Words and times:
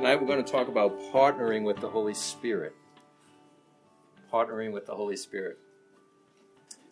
Tonight 0.00 0.18
we're 0.18 0.28
going 0.28 0.42
to 0.42 0.50
talk 0.50 0.68
about 0.68 0.98
partnering 1.12 1.62
with 1.62 1.76
the 1.76 1.90
Holy 1.90 2.14
Spirit. 2.14 2.74
Partnering 4.32 4.72
with 4.72 4.86
the 4.86 4.94
Holy 4.94 5.14
Spirit. 5.14 5.58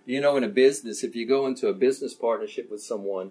You 0.05 0.21
know, 0.21 0.37
in 0.37 0.45
a 0.45 0.49
business, 0.49 1.03
if 1.03 1.17
you 1.17 1.27
go 1.27 1.47
into 1.47 1.69
a 1.69 1.73
business 1.73 2.13
partnership 2.13 2.71
with 2.71 2.83
someone, 2.83 3.31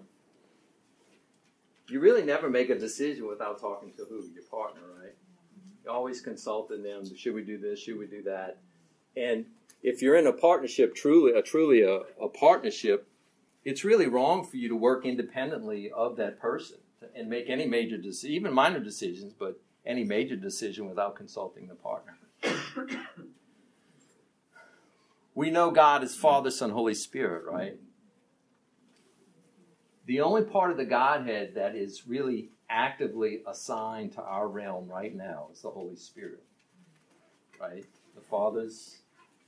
you 1.86 2.00
really 2.00 2.24
never 2.24 2.50
make 2.50 2.70
a 2.70 2.76
decision 2.76 3.28
without 3.28 3.60
talking 3.60 3.92
to 3.92 4.04
who? 4.08 4.28
Your 4.34 4.42
partner, 4.50 4.80
right? 5.00 5.14
You're 5.84 5.94
always 5.94 6.20
consulting 6.20 6.82
them. 6.82 7.04
Should 7.16 7.34
we 7.34 7.44
do 7.44 7.56
this? 7.56 7.78
Should 7.78 8.00
we 8.00 8.08
do 8.08 8.24
that? 8.24 8.58
And 9.16 9.46
if 9.84 10.02
you're 10.02 10.16
in 10.16 10.26
a 10.26 10.32
partnership, 10.32 10.96
truly, 10.96 11.38
a 11.38 11.40
truly 11.40 11.82
a, 11.82 12.00
a 12.20 12.28
partnership, 12.28 13.06
it's 13.64 13.84
really 13.84 14.08
wrong 14.08 14.44
for 14.44 14.56
you 14.56 14.68
to 14.70 14.76
work 14.76 15.06
independently 15.06 15.88
of 15.92 16.16
that 16.16 16.40
person 16.40 16.78
and 17.14 17.30
make 17.30 17.48
any 17.48 17.64
major 17.64 17.96
decision, 17.96 18.34
even 18.34 18.52
minor 18.52 18.80
decisions, 18.80 19.32
but 19.32 19.60
any 19.86 20.04
major 20.04 20.36
decision 20.36 20.88
without 20.88 21.16
consulting 21.16 21.66
the 21.66 21.74
partner. 21.74 22.16
we 25.34 25.50
know 25.50 25.70
God 25.70 26.02
is 26.02 26.14
Father, 26.14 26.50
Son, 26.50 26.70
Holy 26.70 26.94
Spirit, 26.94 27.44
right? 27.44 27.76
The 30.06 30.20
only 30.20 30.42
part 30.42 30.70
of 30.70 30.76
the 30.76 30.84
Godhead 30.84 31.54
that 31.54 31.74
is 31.74 32.06
really 32.06 32.50
actively 32.70 33.42
assigned 33.46 34.12
to 34.12 34.22
our 34.22 34.48
realm 34.48 34.88
right 34.88 35.14
now 35.14 35.48
is 35.52 35.62
the 35.62 35.70
Holy 35.70 35.96
Spirit, 35.96 36.42
right? 37.60 37.84
The 38.14 38.20
Father's 38.20 38.98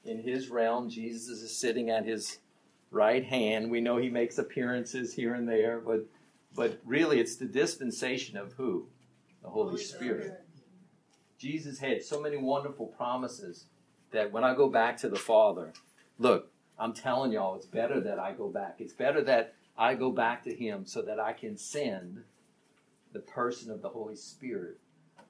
in 0.04 0.22
his 0.22 0.48
realm. 0.48 0.88
Jesus 0.88 1.40
is 1.40 1.56
sitting 1.56 1.90
at 1.90 2.04
his 2.04 2.38
right 2.90 3.24
hand. 3.24 3.70
We 3.70 3.80
know 3.80 3.96
he 3.96 4.08
makes 4.08 4.38
appearances 4.38 5.14
here 5.14 5.34
and 5.34 5.48
there, 5.48 5.80
but 5.80 6.06
but 6.54 6.80
really 6.84 7.20
it's 7.20 7.36
the 7.36 7.46
dispensation 7.46 8.36
of 8.36 8.54
who? 8.54 8.86
The 9.42 9.48
Holy. 9.48 9.82
Spirit. 9.82 10.44
Jesus 11.38 11.78
had 11.78 12.02
so 12.02 12.20
many 12.20 12.36
wonderful 12.36 12.86
promises 12.86 13.64
that 14.10 14.30
when 14.30 14.44
I 14.44 14.54
go 14.54 14.68
back 14.68 14.98
to 14.98 15.08
the 15.08 15.16
Father, 15.16 15.72
look, 16.18 16.50
I'm 16.78 16.92
telling 16.92 17.32
y'all, 17.32 17.56
it's 17.56 17.66
better 17.66 18.00
that 18.00 18.18
I 18.18 18.32
go 18.32 18.48
back. 18.48 18.76
It's 18.78 18.92
better 18.92 19.22
that 19.24 19.54
I 19.78 19.94
go 19.94 20.10
back 20.10 20.44
to 20.44 20.54
Him 20.54 20.84
so 20.84 21.00
that 21.02 21.18
I 21.18 21.32
can 21.32 21.56
send 21.56 22.24
the 23.12 23.20
person 23.20 23.70
of 23.70 23.82
the 23.82 23.88
Holy 23.88 24.16
Spirit 24.16 24.78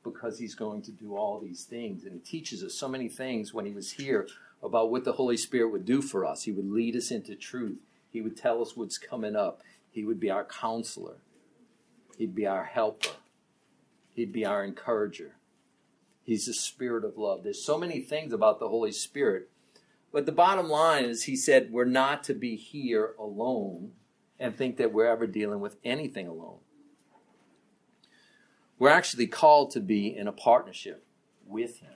because 0.02 0.38
He's 0.38 0.54
going 0.54 0.82
to 0.82 0.90
do 0.92 1.16
all 1.16 1.38
these 1.38 1.64
things. 1.64 2.04
And 2.04 2.14
He 2.14 2.18
teaches 2.20 2.64
us 2.64 2.74
so 2.74 2.88
many 2.88 3.08
things 3.08 3.54
when 3.54 3.66
He 3.66 3.72
was 3.72 3.92
here 3.92 4.26
about 4.62 4.90
what 4.90 5.04
the 5.04 5.12
Holy 5.12 5.36
Spirit 5.36 5.70
would 5.70 5.84
do 5.84 6.02
for 6.02 6.24
us. 6.24 6.42
He 6.44 6.52
would 6.52 6.70
lead 6.70 6.96
us 6.96 7.10
into 7.10 7.34
truth. 7.34 7.78
He 8.10 8.20
would 8.20 8.36
tell 8.36 8.60
us 8.60 8.76
what's 8.76 8.98
coming 8.98 9.36
up. 9.36 9.62
He 9.90 10.04
would 10.04 10.20
be 10.20 10.30
our 10.30 10.44
counselor. 10.44 11.16
He'd 12.18 12.34
be 12.34 12.46
our 12.46 12.64
helper. 12.64 13.10
He'd 14.14 14.32
be 14.32 14.44
our 14.44 14.64
encourager. 14.64 15.36
He's 16.22 16.46
the 16.46 16.54
spirit 16.54 17.04
of 17.04 17.16
love. 17.16 17.42
There's 17.42 17.64
so 17.64 17.78
many 17.78 18.00
things 18.00 18.32
about 18.32 18.60
the 18.60 18.68
Holy 18.68 18.92
Spirit. 18.92 19.50
But 20.12 20.26
the 20.26 20.32
bottom 20.32 20.68
line 20.68 21.04
is, 21.04 21.24
he 21.24 21.36
said, 21.36 21.70
we're 21.70 21.84
not 21.84 22.24
to 22.24 22.34
be 22.34 22.56
here 22.56 23.14
alone 23.18 23.92
and 24.38 24.56
think 24.56 24.76
that 24.78 24.92
we're 24.92 25.06
ever 25.06 25.26
dealing 25.26 25.60
with 25.60 25.76
anything 25.84 26.26
alone. 26.26 26.58
We're 28.78 28.88
actually 28.88 29.26
called 29.26 29.70
to 29.72 29.80
be 29.80 30.16
in 30.16 30.26
a 30.26 30.32
partnership 30.32 31.04
with 31.46 31.80
Him. 31.80 31.92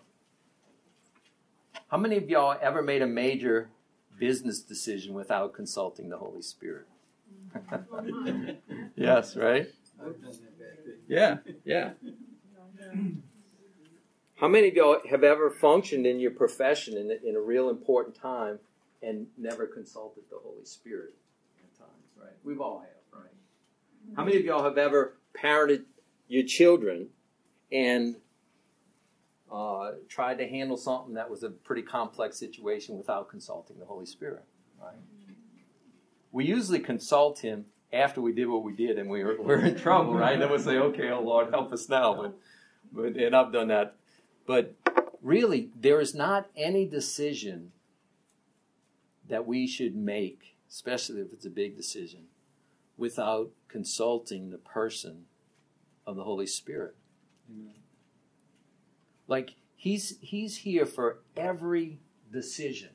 How 1.89 1.97
many 1.97 2.17
of 2.19 2.29
y'all 2.29 2.59
ever 2.61 2.83
made 2.83 3.01
a 3.01 3.07
major 3.07 3.71
business 4.19 4.61
decision 4.61 5.15
without 5.15 5.55
consulting 5.55 6.11
the 6.11 6.19
Holy 6.19 6.43
Spirit? 6.43 6.87
yes, 8.97 9.35
right? 9.35 9.69
Yeah, 11.09 11.39
yeah. 11.65 11.91
How 14.37 14.49
many 14.49 14.69
of 14.69 14.75
y'all 14.75 14.99
have 15.09 15.23
ever 15.23 15.51
functioned 15.51 16.07
in 16.07 16.19
your 16.19 16.33
profession 16.33 16.97
in, 16.97 17.11
in 17.27 17.37
a 17.37 17.41
real 17.41 17.71
important 17.71 18.17
time 18.17 18.59
and 19.03 19.27
never 19.39 19.67
consulted 19.67 20.25
the 20.31 20.37
Holy 20.43 20.65
Spirit 20.65 21.15
at 21.63 21.79
times, 21.79 21.91
right? 22.21 22.33
We've 22.43 22.61
all 22.61 22.81
have, 22.81 23.21
right? 23.21 23.31
How 24.17 24.25
many 24.25 24.37
of 24.37 24.45
y'all 24.45 24.65
have 24.65 24.79
ever 24.79 25.15
parented 25.41 25.85
your 26.29 26.45
children 26.45 27.09
and 27.71 28.17
uh, 29.53 29.93
tried 30.09 30.39
to 30.39 30.49
handle 30.49 30.77
something 30.77 31.15
that 31.15 31.31
was 31.31 31.43
a 31.43 31.51
pretty 31.51 31.83
complex 31.83 32.39
situation 32.39 32.97
without 32.97 33.29
consulting 33.29 33.79
the 33.79 33.85
Holy 33.85 34.07
Spirit, 34.07 34.45
right? 34.83 34.97
We 36.33 36.45
usually 36.45 36.81
consult 36.81 37.39
Him 37.39 37.67
after 37.95 38.21
we 38.21 38.33
did 38.33 38.47
what 38.47 38.63
we 38.63 38.73
did 38.73 38.99
and 38.99 39.09
we 39.09 39.25
were, 39.25 39.37
we're 39.41 39.65
in 39.65 39.77
trouble, 39.77 40.15
right? 40.15 40.39
Then 40.39 40.51
we'll 40.51 40.59
say, 40.59 40.79
okay, 40.79 41.11
oh 41.11 41.21
Lord, 41.21 41.51
help 41.51 41.73
us 41.73 41.89
now. 41.89 42.15
But, 42.15 42.35
but, 42.93 43.17
and 43.17 43.35
I've 43.35 43.53
done 43.53 43.69
that. 43.69 43.97
But 44.47 44.75
really, 45.23 45.71
there 45.75 46.01
is 46.01 46.15
not 46.15 46.49
any 46.57 46.87
decision 46.87 47.73
that 49.29 49.47
we 49.47 49.67
should 49.67 49.97
make, 49.97 50.57
especially 50.69 51.21
if 51.21 51.33
it's 51.33 51.47
a 51.47 51.51
big 51.51 51.77
decision, 51.77 52.25
without 52.97 53.51
consulting 53.69 54.51
the 54.51 54.59
person 54.59 55.25
of 56.07 56.17
the 56.17 56.25
Holy 56.25 56.47
Spirit. 56.47 56.95
Amen. 57.51 57.75
Like 59.27 59.55
he's 59.77 60.19
he's 60.21 60.59
here 60.59 60.87
for 60.87 61.19
every 61.37 62.01
decision. 62.31 62.91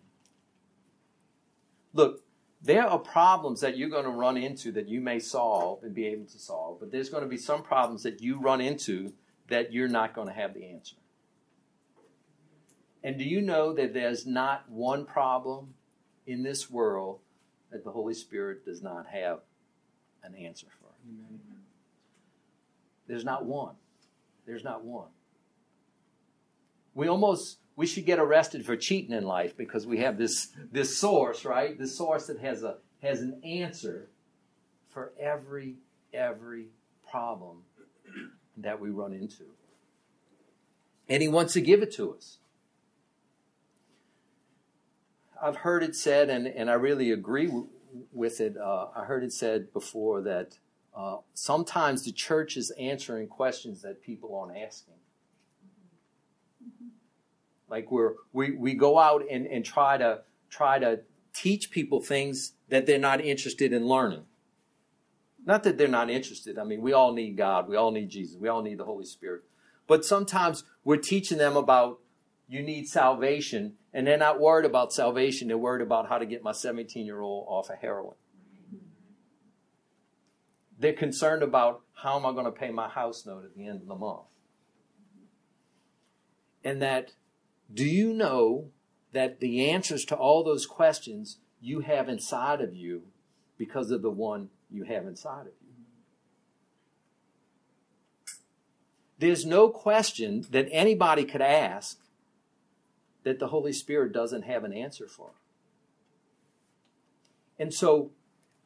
Look, 1.93 2.23
there 2.61 2.85
are 2.85 2.99
problems 2.99 3.61
that 3.61 3.77
you're 3.77 3.89
going 3.89 4.05
to 4.05 4.09
run 4.09 4.37
into 4.37 4.71
that 4.73 4.87
you 4.87 4.99
may 4.99 5.19
solve 5.19 5.83
and 5.83 5.93
be 5.93 6.07
able 6.07 6.25
to 6.25 6.39
solve, 6.39 6.79
but 6.79 6.91
there's 6.91 7.09
going 7.09 7.23
to 7.23 7.29
be 7.29 7.37
some 7.37 7.63
problems 7.63 8.03
that 8.03 8.21
you 8.21 8.39
run 8.39 8.61
into 8.61 9.13
that 9.47 9.71
you're 9.71 9.87
not 9.87 10.13
going 10.13 10.27
to 10.27 10.33
have 10.33 10.53
the 10.53 10.65
answer. 10.65 10.95
And 13.03 13.17
do 13.17 13.23
you 13.23 13.41
know 13.41 13.73
that 13.73 13.93
there's 13.93 14.25
not 14.25 14.69
one 14.69 15.05
problem 15.05 15.73
in 16.27 16.43
this 16.43 16.69
world 16.69 17.19
that 17.71 17.83
the 17.83 17.91
Holy 17.91 18.13
Spirit 18.13 18.65
does 18.65 18.81
not 18.81 19.07
have 19.07 19.39
an 20.23 20.35
answer 20.35 20.67
for? 20.79 20.89
Amen. 21.07 21.39
There's 23.07 23.23
not 23.23 23.45
one. 23.45 23.75
There's 24.45 24.63
not 24.63 24.83
one 24.83 25.07
we 26.99 27.07
almost 27.07 27.59
we 27.79 27.87
should 27.87 28.05
get 28.05 28.19
arrested 28.19 28.65
for 28.65 28.75
cheating 28.75 29.15
in 29.15 29.23
life 29.23 29.55
because 29.55 29.87
we 29.87 29.99
have 29.99 30.17
this 30.17 30.49
this 30.69 30.97
source, 30.97 31.45
right? 31.45 31.79
This 31.79 31.97
source 31.97 32.27
that 32.27 32.37
has 32.39 32.61
a 32.61 32.75
has 33.01 33.21
an 33.21 33.41
answer 33.41 34.09
for 34.89 35.13
every 35.17 35.77
every 36.13 36.65
problem 37.09 37.59
that 38.57 38.81
we 38.81 38.89
run 38.89 39.13
into. 39.13 39.45
And 41.07 41.21
he 41.21 41.29
wants 41.29 41.53
to 41.53 41.61
give 41.61 41.81
it 41.81 41.93
to 41.93 42.13
us. 42.13 42.39
I've 45.41 45.55
heard 45.55 45.81
it 45.81 45.95
said, 45.95 46.29
and, 46.29 46.47
and 46.47 46.69
I 46.69 46.73
really 46.73 47.11
agree 47.11 47.45
w- 47.45 47.69
with 48.11 48.41
it. 48.41 48.57
Uh, 48.57 48.87
I 48.93 49.05
heard 49.05 49.23
it 49.23 49.31
said 49.31 49.71
before 49.71 50.19
that 50.23 50.57
uh, 50.93 51.19
sometimes 51.33 52.03
the 52.03 52.11
church 52.11 52.57
is 52.57 52.71
answering 52.71 53.29
questions 53.29 53.81
that 53.83 54.03
people 54.03 54.37
aren't 54.37 54.57
asking. 54.57 54.95
Like 57.69 57.91
we're, 57.91 58.13
we, 58.33 58.51
we 58.51 58.73
go 58.73 58.97
out 58.97 59.23
and, 59.29 59.45
and 59.45 59.63
try 59.63 59.97
to 59.97 60.21
try 60.49 60.79
to 60.79 61.01
teach 61.33 61.71
people 61.71 62.01
things 62.01 62.53
that 62.69 62.85
they're 62.85 62.99
not 62.99 63.21
interested 63.21 63.71
in 63.73 63.87
learning. 63.87 64.23
Not 65.45 65.63
that 65.63 65.77
they're 65.77 65.87
not 65.87 66.09
interested. 66.09 66.57
I 66.57 66.63
mean, 66.63 66.81
we 66.81 66.93
all 66.93 67.13
need 67.13 67.37
God. 67.37 67.69
We 67.69 67.75
all 67.75 67.91
need 67.91 68.09
Jesus. 68.09 68.37
We 68.39 68.49
all 68.49 68.61
need 68.61 68.77
the 68.77 68.85
Holy 68.85 69.05
Spirit. 69.05 69.43
But 69.87 70.05
sometimes 70.05 70.63
we're 70.83 70.97
teaching 70.97 71.37
them 71.37 71.55
about 71.55 71.99
you 72.47 72.61
need 72.61 72.87
salvation, 72.87 73.75
and 73.93 74.05
they're 74.05 74.17
not 74.17 74.39
worried 74.39 74.65
about 74.65 74.91
salvation. 74.91 75.47
They're 75.47 75.57
worried 75.57 75.83
about 75.83 76.09
how 76.09 76.17
to 76.17 76.25
get 76.25 76.43
my 76.43 76.51
17 76.51 77.05
year 77.05 77.21
old 77.21 77.45
off 77.47 77.69
of 77.69 77.77
heroin. 77.77 78.15
They're 80.77 80.93
concerned 80.93 81.43
about 81.43 81.81
how 81.93 82.17
am 82.17 82.25
I 82.25 82.31
going 82.31 82.45
to 82.45 82.51
pay 82.51 82.71
my 82.71 82.87
house 82.87 83.25
note 83.25 83.43
at 83.45 83.55
the 83.55 83.67
end 83.67 83.81
of 83.81 83.87
the 83.87 83.95
month. 83.95 84.21
And 86.63 86.81
that 86.81 87.11
do 87.73 87.85
you 87.85 88.13
know 88.13 88.69
that 89.11 89.39
the 89.39 89.69
answers 89.69 90.05
to 90.05 90.15
all 90.15 90.43
those 90.43 90.65
questions 90.65 91.37
you 91.61 91.81
have 91.81 92.09
inside 92.09 92.61
of 92.61 92.75
you 92.75 93.03
because 93.57 93.91
of 93.91 94.01
the 94.01 94.09
one 94.09 94.49
you 94.71 94.83
have 94.83 95.05
inside 95.05 95.41
of 95.41 95.53
you? 95.61 95.69
There's 99.19 99.45
no 99.45 99.69
question 99.69 100.45
that 100.51 100.69
anybody 100.71 101.25
could 101.25 101.41
ask 101.41 101.99
that 103.23 103.39
the 103.39 103.47
Holy 103.47 103.73
Spirit 103.73 104.13
doesn't 104.13 104.43
have 104.43 104.63
an 104.63 104.73
answer 104.73 105.07
for. 105.07 105.31
And 107.59 107.73
so 107.73 108.11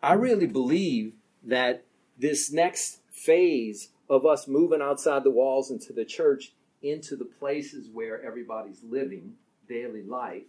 I 0.02 0.14
really 0.14 0.46
believe 0.46 1.14
that 1.44 1.84
this 2.18 2.52
next 2.52 3.00
phase 3.12 3.90
of 4.10 4.26
us 4.26 4.48
moving 4.48 4.82
outside 4.82 5.24
the 5.24 5.32
walls 5.32 5.72
into 5.72 5.92
the 5.92 6.06
church 6.06 6.54
into 6.84 7.16
the 7.16 7.26
places 7.26 7.90
where 7.90 8.22
everybody's 8.24 8.84
living 8.84 9.34
daily 9.68 10.04
life, 10.04 10.44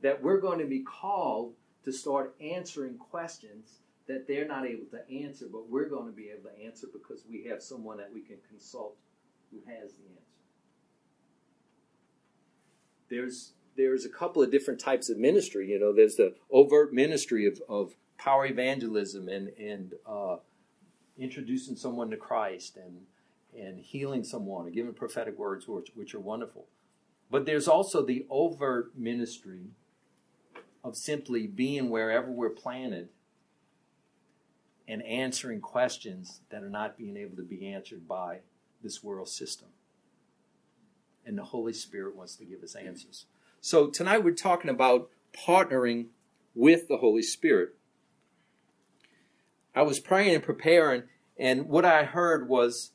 that 0.00 0.22
we're 0.22 0.40
going 0.40 0.58
to 0.58 0.66
be 0.66 0.80
called 0.80 1.54
to 1.84 1.92
start 1.92 2.34
answering 2.40 2.96
questions 2.96 3.78
that 4.08 4.26
they're 4.26 4.46
not 4.46 4.66
able 4.66 4.86
to 4.86 5.10
answer, 5.10 5.46
but 5.50 5.68
we're 5.68 5.88
going 5.88 6.06
to 6.06 6.12
be 6.12 6.28
able 6.28 6.50
to 6.50 6.64
answer 6.64 6.86
because 6.92 7.22
we 7.30 7.44
have 7.44 7.62
someone 7.62 7.98
that 7.98 8.12
we 8.12 8.20
can 8.20 8.36
consult 8.48 8.96
who 9.50 9.58
has 9.70 9.92
the 9.92 10.04
answer. 10.04 10.22
There's 13.08 13.52
there's 13.76 14.04
a 14.04 14.08
couple 14.08 14.42
of 14.42 14.50
different 14.50 14.80
types 14.80 15.08
of 15.08 15.18
ministry. 15.18 15.70
You 15.70 15.78
know, 15.78 15.94
there's 15.94 16.16
the 16.16 16.34
overt 16.50 16.92
ministry 16.92 17.46
of, 17.46 17.60
of 17.68 17.94
power 18.18 18.46
evangelism 18.46 19.28
and 19.28 19.48
and 19.58 19.94
uh, 20.06 20.36
introducing 21.18 21.76
someone 21.76 22.10
to 22.10 22.16
Christ 22.16 22.76
and 22.76 23.02
and 23.58 23.78
healing 23.80 24.24
someone 24.24 24.66
and 24.66 24.74
giving 24.74 24.94
prophetic 24.94 25.38
words, 25.38 25.66
which, 25.68 25.90
which 25.94 26.14
are 26.14 26.20
wonderful. 26.20 26.66
But 27.30 27.46
there's 27.46 27.68
also 27.68 28.04
the 28.04 28.26
overt 28.30 28.96
ministry 28.96 29.70
of 30.84 30.96
simply 30.96 31.46
being 31.46 31.90
wherever 31.90 32.30
we're 32.30 32.50
planted 32.50 33.08
and 34.88 35.02
answering 35.04 35.60
questions 35.60 36.40
that 36.50 36.62
are 36.62 36.68
not 36.68 36.98
being 36.98 37.16
able 37.16 37.36
to 37.36 37.42
be 37.42 37.72
answered 37.72 38.08
by 38.08 38.40
this 38.82 39.02
world 39.02 39.28
system. 39.28 39.68
And 41.24 41.38
the 41.38 41.44
Holy 41.44 41.72
Spirit 41.72 42.16
wants 42.16 42.36
to 42.36 42.44
give 42.44 42.62
us 42.62 42.74
answers. 42.74 43.26
So 43.60 43.86
tonight 43.86 44.24
we're 44.24 44.34
talking 44.34 44.70
about 44.70 45.08
partnering 45.32 46.06
with 46.54 46.88
the 46.88 46.96
Holy 46.98 47.22
Spirit. 47.22 47.74
I 49.74 49.82
was 49.82 50.00
praying 50.00 50.34
and 50.34 50.42
preparing, 50.42 51.04
and 51.38 51.68
what 51.68 51.84
I 51.84 52.04
heard 52.04 52.48
was 52.48 52.90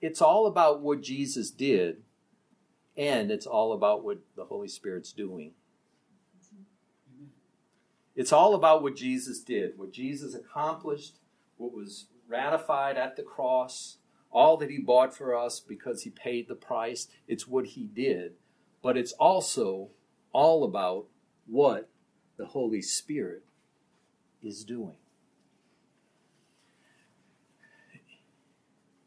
it's 0.00 0.22
all 0.22 0.46
about 0.46 0.80
what 0.80 1.02
Jesus 1.02 1.50
did, 1.50 2.02
and 2.96 3.30
it's 3.30 3.46
all 3.46 3.72
about 3.72 4.04
what 4.04 4.18
the 4.36 4.44
Holy 4.44 4.68
Spirit's 4.68 5.12
doing. 5.12 5.52
It's 8.16 8.32
all 8.32 8.54
about 8.54 8.82
what 8.82 8.96
Jesus 8.96 9.40
did, 9.40 9.78
what 9.78 9.92
Jesus 9.92 10.34
accomplished, 10.34 11.16
what 11.56 11.72
was 11.72 12.06
ratified 12.28 12.96
at 12.96 13.16
the 13.16 13.22
cross, 13.22 13.98
all 14.30 14.56
that 14.58 14.70
he 14.70 14.78
bought 14.78 15.16
for 15.16 15.34
us 15.34 15.60
because 15.60 16.02
he 16.02 16.10
paid 16.10 16.48
the 16.48 16.54
price. 16.54 17.08
It's 17.26 17.48
what 17.48 17.66
he 17.66 17.84
did. 17.84 18.32
But 18.82 18.96
it's 18.96 19.12
also 19.12 19.90
all 20.32 20.64
about 20.64 21.06
what 21.46 21.88
the 22.36 22.46
Holy 22.46 22.82
Spirit 22.82 23.44
is 24.42 24.64
doing. 24.64 24.99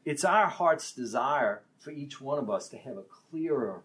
It's 0.05 0.25
our 0.25 0.47
heart's 0.47 0.91
desire 0.91 1.61
for 1.79 1.91
each 1.91 2.19
one 2.19 2.38
of 2.38 2.50
us 2.50 2.67
to 2.69 2.77
have 2.77 2.97
a 2.97 3.03
clearer, 3.03 3.83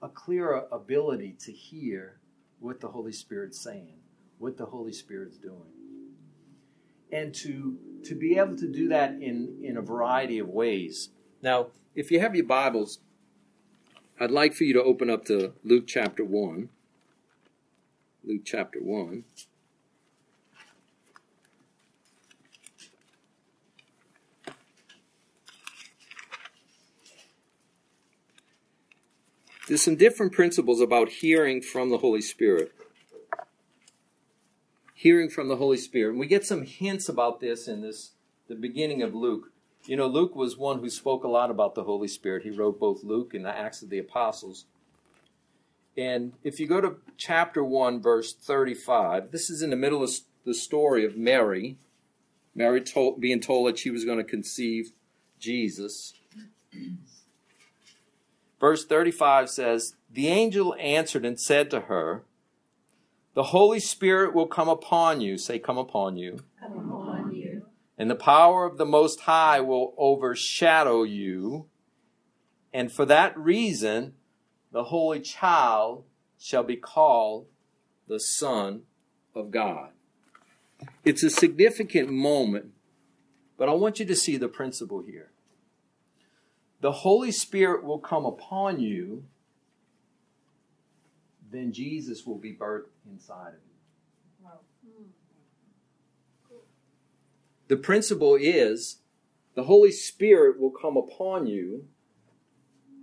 a 0.00 0.08
clearer 0.08 0.66
ability 0.72 1.36
to 1.40 1.52
hear 1.52 2.18
what 2.60 2.80
the 2.80 2.88
Holy 2.88 3.12
Spirit's 3.12 3.60
saying, 3.60 3.98
what 4.38 4.56
the 4.56 4.66
Holy 4.66 4.92
Spirit's 4.92 5.36
doing. 5.36 5.72
And 7.12 7.34
to, 7.36 7.76
to 8.04 8.14
be 8.14 8.38
able 8.38 8.56
to 8.56 8.70
do 8.70 8.88
that 8.88 9.10
in, 9.12 9.58
in 9.62 9.76
a 9.76 9.82
variety 9.82 10.38
of 10.38 10.48
ways. 10.48 11.10
Now, 11.42 11.68
if 11.94 12.10
you 12.10 12.20
have 12.20 12.36
your 12.36 12.46
Bibles, 12.46 13.00
I'd 14.18 14.30
like 14.30 14.54
for 14.54 14.64
you 14.64 14.74
to 14.74 14.82
open 14.82 15.10
up 15.10 15.24
to 15.26 15.54
Luke 15.64 15.86
chapter 15.86 16.24
1. 16.24 16.68
Luke 18.22 18.42
chapter 18.44 18.78
1. 18.80 19.24
There's 29.70 29.82
some 29.82 29.94
different 29.94 30.32
principles 30.32 30.80
about 30.80 31.08
hearing 31.08 31.62
from 31.62 31.90
the 31.90 31.98
Holy 31.98 32.22
Spirit. 32.22 32.72
Hearing 34.94 35.30
from 35.30 35.46
the 35.46 35.54
Holy 35.54 35.76
Spirit. 35.76 36.10
And 36.10 36.18
we 36.18 36.26
get 36.26 36.44
some 36.44 36.62
hints 36.64 37.08
about 37.08 37.38
this 37.38 37.68
in 37.68 37.80
this 37.80 38.10
the 38.48 38.56
beginning 38.56 39.00
of 39.00 39.14
Luke. 39.14 39.52
You 39.84 39.96
know, 39.96 40.08
Luke 40.08 40.34
was 40.34 40.56
one 40.56 40.80
who 40.80 40.90
spoke 40.90 41.22
a 41.22 41.28
lot 41.28 41.52
about 41.52 41.76
the 41.76 41.84
Holy 41.84 42.08
Spirit. 42.08 42.42
He 42.42 42.50
wrote 42.50 42.80
both 42.80 43.04
Luke 43.04 43.32
and 43.32 43.44
the 43.44 43.56
Acts 43.56 43.80
of 43.80 43.90
the 43.90 44.00
Apostles. 44.00 44.64
And 45.96 46.32
if 46.42 46.58
you 46.58 46.66
go 46.66 46.80
to 46.80 46.96
chapter 47.16 47.62
1, 47.62 48.02
verse 48.02 48.32
35, 48.32 49.30
this 49.30 49.48
is 49.48 49.62
in 49.62 49.70
the 49.70 49.76
middle 49.76 50.02
of 50.02 50.10
the 50.44 50.52
story 50.52 51.04
of 51.04 51.16
Mary. 51.16 51.76
Mary 52.56 52.80
told, 52.80 53.20
being 53.20 53.38
told 53.38 53.68
that 53.68 53.78
she 53.78 53.90
was 53.90 54.04
going 54.04 54.18
to 54.18 54.24
conceive 54.24 54.90
Jesus. 55.38 56.14
Verse 58.60 58.84
35 58.84 59.48
says, 59.48 59.94
The 60.10 60.28
angel 60.28 60.76
answered 60.78 61.24
and 61.24 61.40
said 61.40 61.70
to 61.70 61.80
her, 61.82 62.24
The 63.34 63.44
Holy 63.44 63.80
Spirit 63.80 64.34
will 64.34 64.46
come 64.46 64.68
upon 64.68 65.22
you. 65.22 65.38
Say, 65.38 65.58
Come 65.58 65.78
upon 65.78 66.18
you. 66.18 66.44
Come 66.60 66.78
upon 66.78 67.32
you. 67.32 67.62
And 67.96 68.10
the 68.10 68.14
power 68.14 68.66
of 68.66 68.76
the 68.76 68.86
Most 68.86 69.20
High 69.20 69.60
will 69.60 69.94
overshadow 69.96 71.02
you. 71.02 71.66
And 72.72 72.92
for 72.92 73.06
that 73.06 73.36
reason, 73.36 74.14
the 74.72 74.84
Holy 74.84 75.20
Child 75.20 76.04
shall 76.38 76.62
be 76.62 76.76
called 76.76 77.46
the 78.08 78.20
Son 78.20 78.82
of 79.34 79.50
God. 79.50 79.90
It's 81.04 81.22
a 81.22 81.30
significant 81.30 82.10
moment, 82.10 82.72
but 83.58 83.68
I 83.68 83.72
want 83.72 84.00
you 84.00 84.06
to 84.06 84.16
see 84.16 84.36
the 84.36 84.48
principle 84.48 85.02
here 85.02 85.29
the 86.80 86.92
Holy 86.92 87.30
Spirit 87.30 87.84
will 87.84 87.98
come 87.98 88.24
upon 88.24 88.80
you, 88.80 89.24
then 91.50 91.72
Jesus 91.72 92.26
will 92.26 92.38
be 92.38 92.52
birthed 92.52 92.86
inside 93.10 93.48
of 93.48 93.54
you. 93.54 93.70
The 97.68 97.76
principle 97.76 98.36
is 98.40 98.98
the 99.54 99.64
Holy 99.64 99.92
Spirit 99.92 100.58
will 100.58 100.70
come 100.70 100.96
upon 100.96 101.46
you, 101.46 101.86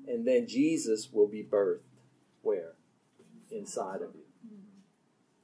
and 0.07 0.27
then 0.27 0.47
Jesus 0.47 1.09
will 1.11 1.27
be 1.27 1.43
birthed 1.43 1.79
where? 2.41 2.73
Inside 3.51 4.01
of 4.01 4.15
you. 4.15 4.21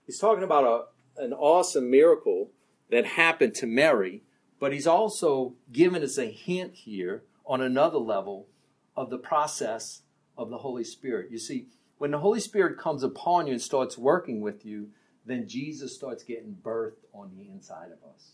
He's 0.05 0.19
talking 0.19 0.43
about 0.43 0.89
a, 1.17 1.23
an 1.23 1.33
awesome 1.33 1.89
miracle 1.89 2.51
that 2.89 3.05
happened 3.05 3.55
to 3.55 3.65
Mary, 3.65 4.23
but 4.59 4.73
he's 4.73 4.87
also 4.87 5.53
given 5.71 6.03
us 6.03 6.17
a 6.17 6.25
hint 6.25 6.73
here 6.73 7.23
on 7.45 7.61
another 7.61 7.97
level 7.97 8.47
of 8.95 9.09
the 9.09 9.17
process 9.17 10.01
of 10.37 10.49
the 10.49 10.59
Holy 10.59 10.83
Spirit. 10.83 11.31
You 11.31 11.39
see, 11.39 11.67
when 11.97 12.11
the 12.11 12.19
Holy 12.19 12.39
Spirit 12.39 12.77
comes 12.77 13.03
upon 13.03 13.47
you 13.47 13.53
and 13.53 13.61
starts 13.61 13.97
working 13.97 14.41
with 14.41 14.65
you, 14.65 14.89
then 15.25 15.47
Jesus 15.47 15.95
starts 15.95 16.23
getting 16.23 16.57
birthed 16.61 17.05
on 17.13 17.31
the 17.35 17.49
inside 17.49 17.91
of 17.91 18.09
us. 18.13 18.31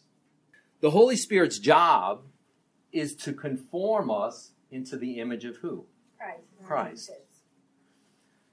The 0.81 0.91
Holy 0.91 1.15
Spirit's 1.15 1.60
job 1.60 2.24
is 2.91 3.15
to 3.17 3.33
conform 3.33 4.10
us 4.10 4.51
into 4.72 4.98
the 4.98 5.19
image 5.19 5.45
of 5.45 5.57
who? 5.57 5.86
Christ. 6.17 6.41
Christ. 6.63 7.12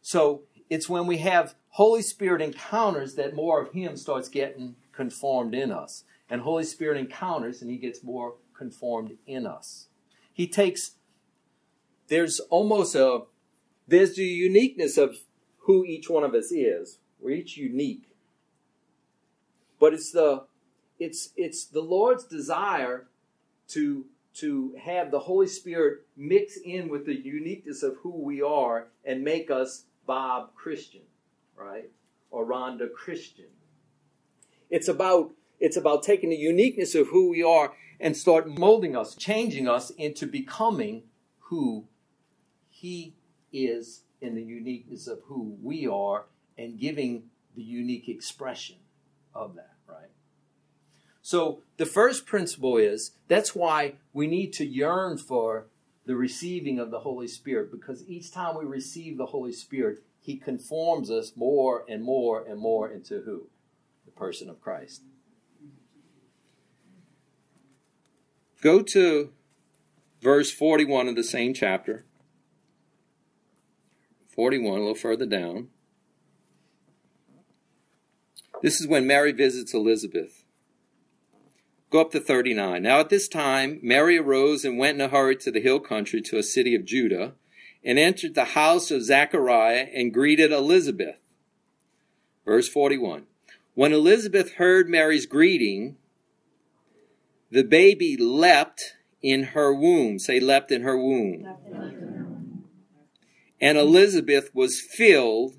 So 0.02 0.42
it's 0.68 0.88
when 0.88 1.06
we 1.06 1.18
have 1.18 1.54
Holy 1.70 2.02
Spirit 2.02 2.42
encounters 2.42 3.14
that 3.14 3.34
more 3.34 3.62
of 3.62 3.72
Him 3.72 3.96
starts 3.96 4.28
getting 4.28 4.76
conformed 4.92 5.54
in 5.54 5.70
us. 5.70 6.04
And 6.28 6.40
Holy 6.40 6.64
Spirit 6.64 6.98
encounters 6.98 7.62
and 7.62 7.70
He 7.70 7.76
gets 7.76 8.02
more 8.02 8.34
conformed 8.56 9.16
in 9.26 9.46
us 9.46 9.86
he 10.36 10.46
takes 10.46 10.96
there's 12.08 12.40
almost 12.50 12.94
a 12.94 13.22
there's 13.88 14.16
the 14.16 14.24
uniqueness 14.24 14.98
of 14.98 15.16
who 15.60 15.84
each 15.84 16.10
one 16.10 16.24
of 16.24 16.34
us 16.34 16.52
is. 16.52 16.98
We're 17.18 17.36
each 17.36 17.56
unique. 17.56 18.10
But 19.80 19.94
it's 19.94 20.12
the 20.12 20.44
it's 20.98 21.30
it's 21.36 21.64
the 21.64 21.80
Lord's 21.80 22.24
desire 22.24 23.06
to 23.68 24.04
to 24.34 24.74
have 24.78 25.10
the 25.10 25.20
Holy 25.20 25.46
Spirit 25.46 26.00
mix 26.18 26.58
in 26.62 26.90
with 26.90 27.06
the 27.06 27.14
uniqueness 27.14 27.82
of 27.82 27.96
who 28.02 28.10
we 28.10 28.42
are 28.42 28.88
and 29.06 29.24
make 29.24 29.50
us 29.50 29.84
Bob 30.06 30.54
Christian, 30.54 31.06
right? 31.56 31.88
Or 32.30 32.44
Rhonda 32.44 32.92
Christian. 32.92 33.46
It's 34.68 34.88
about 34.88 35.30
it's 35.60 35.78
about 35.78 36.02
taking 36.02 36.28
the 36.28 36.36
uniqueness 36.36 36.94
of 36.94 37.08
who 37.08 37.30
we 37.30 37.42
are 37.42 37.72
and 38.00 38.16
start 38.16 38.48
molding 38.48 38.96
us, 38.96 39.14
changing 39.14 39.68
us 39.68 39.90
into 39.90 40.26
becoming 40.26 41.04
who 41.38 41.84
He 42.68 43.14
is 43.52 44.02
in 44.20 44.34
the 44.34 44.42
uniqueness 44.42 45.06
of 45.06 45.20
who 45.24 45.56
we 45.62 45.86
are 45.86 46.24
and 46.58 46.78
giving 46.78 47.24
the 47.54 47.62
unique 47.62 48.08
expression 48.08 48.76
of 49.34 49.54
that, 49.56 49.74
right? 49.88 50.10
So 51.22 51.62
the 51.76 51.86
first 51.86 52.26
principle 52.26 52.76
is 52.76 53.12
that's 53.28 53.54
why 53.54 53.94
we 54.12 54.26
need 54.26 54.52
to 54.54 54.66
yearn 54.66 55.18
for 55.18 55.66
the 56.06 56.16
receiving 56.16 56.78
of 56.78 56.90
the 56.90 57.00
Holy 57.00 57.26
Spirit 57.26 57.70
because 57.70 58.08
each 58.08 58.32
time 58.32 58.56
we 58.56 58.64
receive 58.64 59.18
the 59.18 59.26
Holy 59.26 59.52
Spirit, 59.52 60.02
He 60.20 60.36
conforms 60.36 61.10
us 61.10 61.32
more 61.34 61.84
and 61.88 62.02
more 62.02 62.44
and 62.44 62.60
more 62.60 62.90
into 62.90 63.22
who? 63.22 63.48
The 64.04 64.12
person 64.12 64.48
of 64.48 64.60
Christ. 64.60 65.02
Go 68.60 68.82
to 68.82 69.32
verse 70.20 70.50
41 70.50 71.08
of 71.08 71.16
the 71.16 71.24
same 71.24 71.54
chapter. 71.54 72.04
41, 74.34 74.72
a 74.72 74.80
little 74.80 74.94
further 74.94 75.26
down. 75.26 75.68
This 78.62 78.80
is 78.80 78.86
when 78.86 79.06
Mary 79.06 79.32
visits 79.32 79.74
Elizabeth. 79.74 80.44
Go 81.90 82.00
up 82.00 82.10
to 82.12 82.20
39. 82.20 82.82
Now 82.82 83.00
at 83.00 83.10
this 83.10 83.28
time, 83.28 83.78
Mary 83.82 84.18
arose 84.18 84.64
and 84.64 84.78
went 84.78 84.96
in 84.96 85.00
a 85.00 85.08
hurry 85.08 85.36
to 85.36 85.50
the 85.50 85.60
hill 85.60 85.80
country 85.80 86.20
to 86.22 86.38
a 86.38 86.42
city 86.42 86.74
of 86.74 86.84
Judah 86.84 87.34
and 87.84 87.98
entered 87.98 88.34
the 88.34 88.46
house 88.46 88.90
of 88.90 89.04
Zachariah 89.04 89.86
and 89.94 90.12
greeted 90.12 90.50
Elizabeth. 90.50 91.16
Verse 92.44 92.68
41. 92.68 93.26
When 93.74 93.92
Elizabeth 93.92 94.54
heard 94.54 94.88
Mary's 94.88 95.26
greeting, 95.26 95.96
the 97.50 97.62
baby 97.62 98.16
leapt 98.16 98.96
in 99.22 99.44
her 99.44 99.72
womb. 99.72 100.18
Say, 100.18 100.40
leapt 100.40 100.70
in 100.70 100.82
her 100.82 100.96
womb. 100.96 102.64
And 103.60 103.78
Elizabeth 103.78 104.50
was 104.54 104.80
filled 104.80 105.56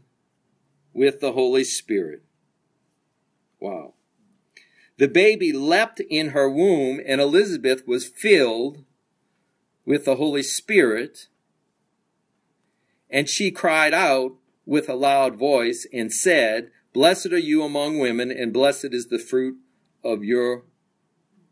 with 0.93 1.19
the 1.19 1.31
Holy 1.33 1.63
Spirit. 1.63 2.23
Wow. 3.59 3.93
The 4.97 5.07
baby 5.07 5.53
leapt 5.53 5.99
in 5.99 6.29
her 6.29 6.49
womb, 6.49 6.99
and 7.05 7.21
Elizabeth 7.21 7.87
was 7.87 8.07
filled 8.07 8.83
with 9.85 10.05
the 10.05 10.15
Holy 10.15 10.43
Spirit. 10.43 11.27
And 13.09 13.29
she 13.29 13.51
cried 13.51 13.93
out 13.93 14.33
with 14.65 14.89
a 14.89 14.95
loud 14.95 15.35
voice 15.35 15.87
and 15.93 16.11
said, 16.11 16.71
Blessed 16.93 17.27
are 17.27 17.37
you 17.37 17.63
among 17.63 17.99
women, 17.99 18.31
and 18.31 18.51
blessed 18.51 18.89
is 18.91 19.07
the 19.07 19.19
fruit 19.19 19.57
of 20.03 20.23
your 20.23 20.63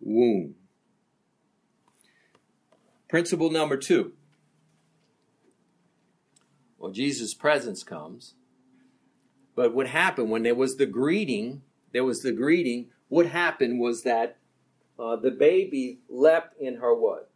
womb. 0.06 0.56
Principle 3.10 3.52
number 3.52 3.76
two. 3.76 4.14
Well, 6.78 6.92
Jesus' 6.92 7.34
presence 7.34 7.84
comes. 7.84 8.36
But 9.56 9.74
what 9.74 9.88
happened 9.88 10.30
when 10.30 10.44
there 10.44 10.56
was 10.56 10.76
the 10.76 10.86
greeting, 10.86 11.64
there 11.94 12.04
was 12.04 12.22
the 12.22 12.32
greeting, 12.32 12.88
what 13.08 13.26
happened 13.26 13.80
was 13.80 14.04
that 14.04 14.38
uh, 15.00 15.16
the 15.16 15.32
baby 15.32 16.00
leapt 16.10 16.60
in 16.60 16.76
her 16.78 16.94
what? 16.94 17.32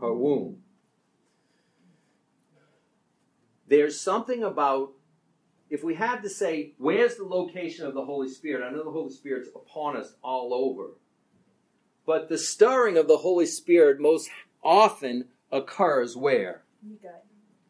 Her 0.00 0.14
womb. 0.14 0.62
There's 3.66 4.00
something 4.00 4.42
about, 4.42 4.92
if 5.68 5.84
we 5.84 5.94
had 5.94 6.22
to 6.22 6.28
say, 6.28 6.72
where's 6.78 7.16
the 7.16 7.24
location 7.24 7.86
of 7.86 7.94
the 7.94 8.04
Holy 8.04 8.28
Spirit? 8.28 8.66
I 8.66 8.70
know 8.72 8.84
the 8.84 8.90
Holy 8.90 9.12
Spirit's 9.12 9.48
upon 9.54 9.96
us 9.96 10.14
all 10.22 10.54
over. 10.54 10.92
But 12.06 12.28
the 12.28 12.38
stirring 12.38 12.96
of 12.96 13.08
the 13.08 13.18
Holy 13.18 13.46
Spirit 13.46 14.00
most 14.00 14.30
often 14.62 15.26
occurs 15.52 16.16
where? 16.16 16.62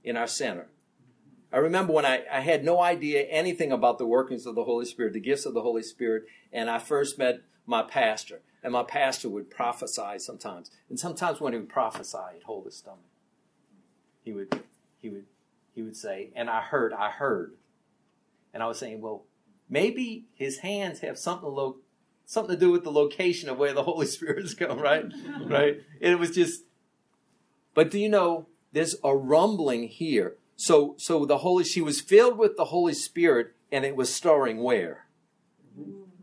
In 0.04 0.16
our 0.16 0.26
center. 0.26 0.68
I 1.52 1.58
remember 1.58 1.92
when 1.92 2.06
I, 2.06 2.22
I 2.30 2.40
had 2.40 2.64
no 2.64 2.80
idea 2.80 3.22
anything 3.22 3.72
about 3.72 3.98
the 3.98 4.06
workings 4.06 4.46
of 4.46 4.54
the 4.54 4.64
Holy 4.64 4.84
Spirit, 4.84 5.12
the 5.12 5.20
gifts 5.20 5.46
of 5.46 5.54
the 5.54 5.62
Holy 5.62 5.82
Spirit, 5.82 6.24
and 6.52 6.70
I 6.70 6.78
first 6.78 7.18
met 7.18 7.40
my 7.66 7.82
pastor. 7.82 8.40
And 8.62 8.72
my 8.72 8.82
pastor 8.82 9.28
would 9.30 9.50
prophesy 9.50 10.18
sometimes. 10.18 10.70
And 10.88 11.00
sometimes 11.00 11.40
when 11.40 11.54
he 11.54 11.58
would 11.58 11.68
prophesy, 11.68 12.18
he'd 12.34 12.42
hold 12.42 12.66
his 12.66 12.76
stomach. 12.76 12.98
He 14.22 14.32
would 14.32 14.62
he 14.98 15.08
would 15.08 15.24
he 15.74 15.82
would 15.82 15.96
say, 15.96 16.30
and 16.36 16.50
I 16.50 16.60
heard, 16.60 16.92
I 16.92 17.10
heard. 17.10 17.54
And 18.52 18.62
I 18.62 18.66
was 18.66 18.78
saying, 18.78 19.00
well, 19.00 19.24
maybe 19.68 20.26
his 20.34 20.58
hands 20.58 21.00
have 21.00 21.18
something 21.18 21.48
to 21.48 21.54
something 22.30 22.54
to 22.54 22.60
do 22.60 22.70
with 22.70 22.84
the 22.84 22.92
location 22.92 23.48
of 23.48 23.58
where 23.58 23.72
the 23.72 23.82
Holy 23.82 24.06
Spirit's 24.16 24.54
going, 24.54 24.78
right? 24.78 25.04
right? 25.42 25.80
And 26.00 26.12
it 26.12 26.18
was 26.18 26.30
just 26.30 26.62
but 27.74 27.90
do 27.90 27.98
you 27.98 28.08
know 28.08 28.46
there's 28.72 28.96
a 29.02 29.16
rumbling 29.16 29.88
here 29.88 30.36
so, 30.60 30.94
so 30.98 31.24
the 31.24 31.38
Holy, 31.38 31.64
she 31.64 31.80
was 31.80 32.02
filled 32.02 32.36
with 32.36 32.58
the 32.58 32.66
Holy 32.66 32.92
Spirit, 32.92 33.54
and 33.72 33.82
it 33.82 33.96
was 33.96 34.14
stirring 34.14 34.58
where? 34.58 35.06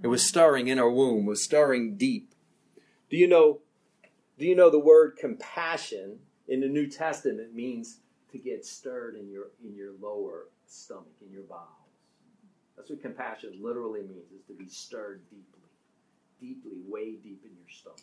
It 0.04 0.10
was 0.10 0.28
stirring 0.28 0.68
in 0.68 0.78
her 0.78 0.92
womb, 0.92 1.26
was 1.26 1.44
stirring 1.44 1.96
deep. 1.98 2.36
Do 3.10 3.18
you 3.18 3.28
know? 3.28 3.62
Do 4.38 4.46
you 4.46 4.56
know 4.56 4.70
the 4.70 4.78
word 4.78 5.18
compassion 5.20 6.20
in 6.48 6.60
the 6.60 6.68
New 6.68 6.86
Testament 6.86 7.56
means 7.56 7.98
to 8.32 8.38
get 8.38 8.64
stirred 8.64 9.16
in 9.16 9.28
your 9.28 9.48
in 9.66 9.74
your 9.74 9.94
lower 10.00 10.50
stomach, 10.68 11.16
in 11.26 11.34
your 11.34 11.42
bowels. 11.42 11.66
That's 12.76 12.92
what 12.92 13.02
compassion 13.02 13.58
literally 13.60 14.02
means: 14.02 14.32
is 14.32 14.46
to 14.50 14.54
be 14.54 14.70
stirred 14.70 15.24
deeply, 15.32 15.57
deeply, 16.40 16.78
way 16.88 17.16
deep 17.16 17.42
in 17.44 17.52
your 17.58 17.70
stomach. 17.70 18.00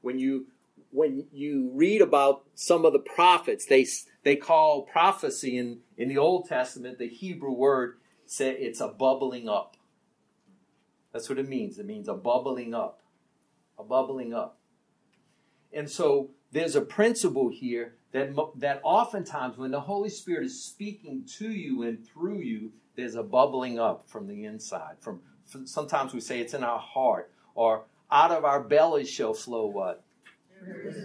When 0.00 0.18
you 0.18 0.46
when 0.92 1.26
you 1.32 1.70
read 1.74 2.02
about 2.02 2.44
some 2.54 2.84
of 2.84 2.92
the 2.92 2.98
prophets, 2.98 3.66
they 3.66 3.86
they 4.22 4.36
call 4.36 4.82
prophecy 4.82 5.56
in, 5.56 5.80
in 5.96 6.08
the 6.08 6.18
Old 6.18 6.48
Testament, 6.48 6.98
the 6.98 7.08
Hebrew 7.08 7.52
word 7.52 7.98
say 8.26 8.50
it's 8.52 8.80
a 8.80 8.88
bubbling 8.88 9.48
up. 9.48 9.76
That's 11.12 11.28
what 11.28 11.38
it 11.38 11.48
means. 11.48 11.78
It 11.78 11.86
means 11.86 12.08
a 12.08 12.14
bubbling 12.14 12.74
up. 12.74 13.02
A 13.78 13.82
bubbling 13.82 14.32
up. 14.32 14.58
And 15.72 15.90
so 15.90 16.30
there's 16.52 16.76
a 16.76 16.80
principle 16.80 17.48
here 17.48 17.94
that, 18.12 18.34
that 18.56 18.80
oftentimes 18.84 19.56
when 19.56 19.70
the 19.70 19.80
Holy 19.80 20.10
Spirit 20.10 20.44
is 20.44 20.62
speaking 20.62 21.24
to 21.38 21.50
you 21.50 21.82
and 21.82 22.06
through 22.06 22.40
you, 22.40 22.72
there's 22.96 23.14
a 23.14 23.22
bubbling 23.22 23.78
up 23.78 24.08
from 24.08 24.26
the 24.26 24.44
inside. 24.44 24.96
From, 25.00 25.20
sometimes 25.64 26.12
we 26.12 26.20
say 26.20 26.40
it's 26.40 26.54
in 26.54 26.64
our 26.64 26.78
heart, 26.78 27.30
or 27.54 27.84
out 28.10 28.30
of 28.30 28.44
our 28.44 28.62
bellies 28.62 29.08
shall 29.08 29.34
flow 29.34 29.66
what? 29.66 30.04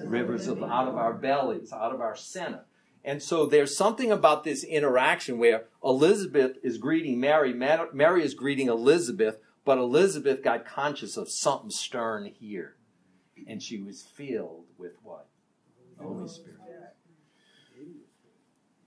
Rivers, 0.05 0.47
of 0.47 0.61
out 0.63 0.87
of 0.87 0.97
our 0.97 1.13
bellies, 1.13 1.71
out 1.71 1.93
of 1.93 2.01
our 2.01 2.15
center. 2.15 2.65
And 3.03 3.21
so 3.21 3.45
there's 3.45 3.77
something 3.77 4.11
about 4.11 4.43
this 4.43 4.63
interaction 4.63 5.37
where 5.37 5.65
Elizabeth 5.83 6.57
is 6.63 6.77
greeting 6.77 7.19
Mary, 7.19 7.53
Mary 7.53 8.23
is 8.23 8.33
greeting 8.33 8.67
Elizabeth, 8.67 9.37
but 9.63 9.77
Elizabeth 9.77 10.43
got 10.43 10.65
conscious 10.65 11.15
of 11.15 11.29
something 11.29 11.69
stern 11.69 12.25
here. 12.25 12.75
And 13.47 13.61
she 13.61 13.79
was 13.81 14.01
filled 14.01 14.65
with 14.77 14.93
what? 15.03 15.27
The 15.97 16.03
Holy 16.03 16.27
Spirit. 16.27 16.59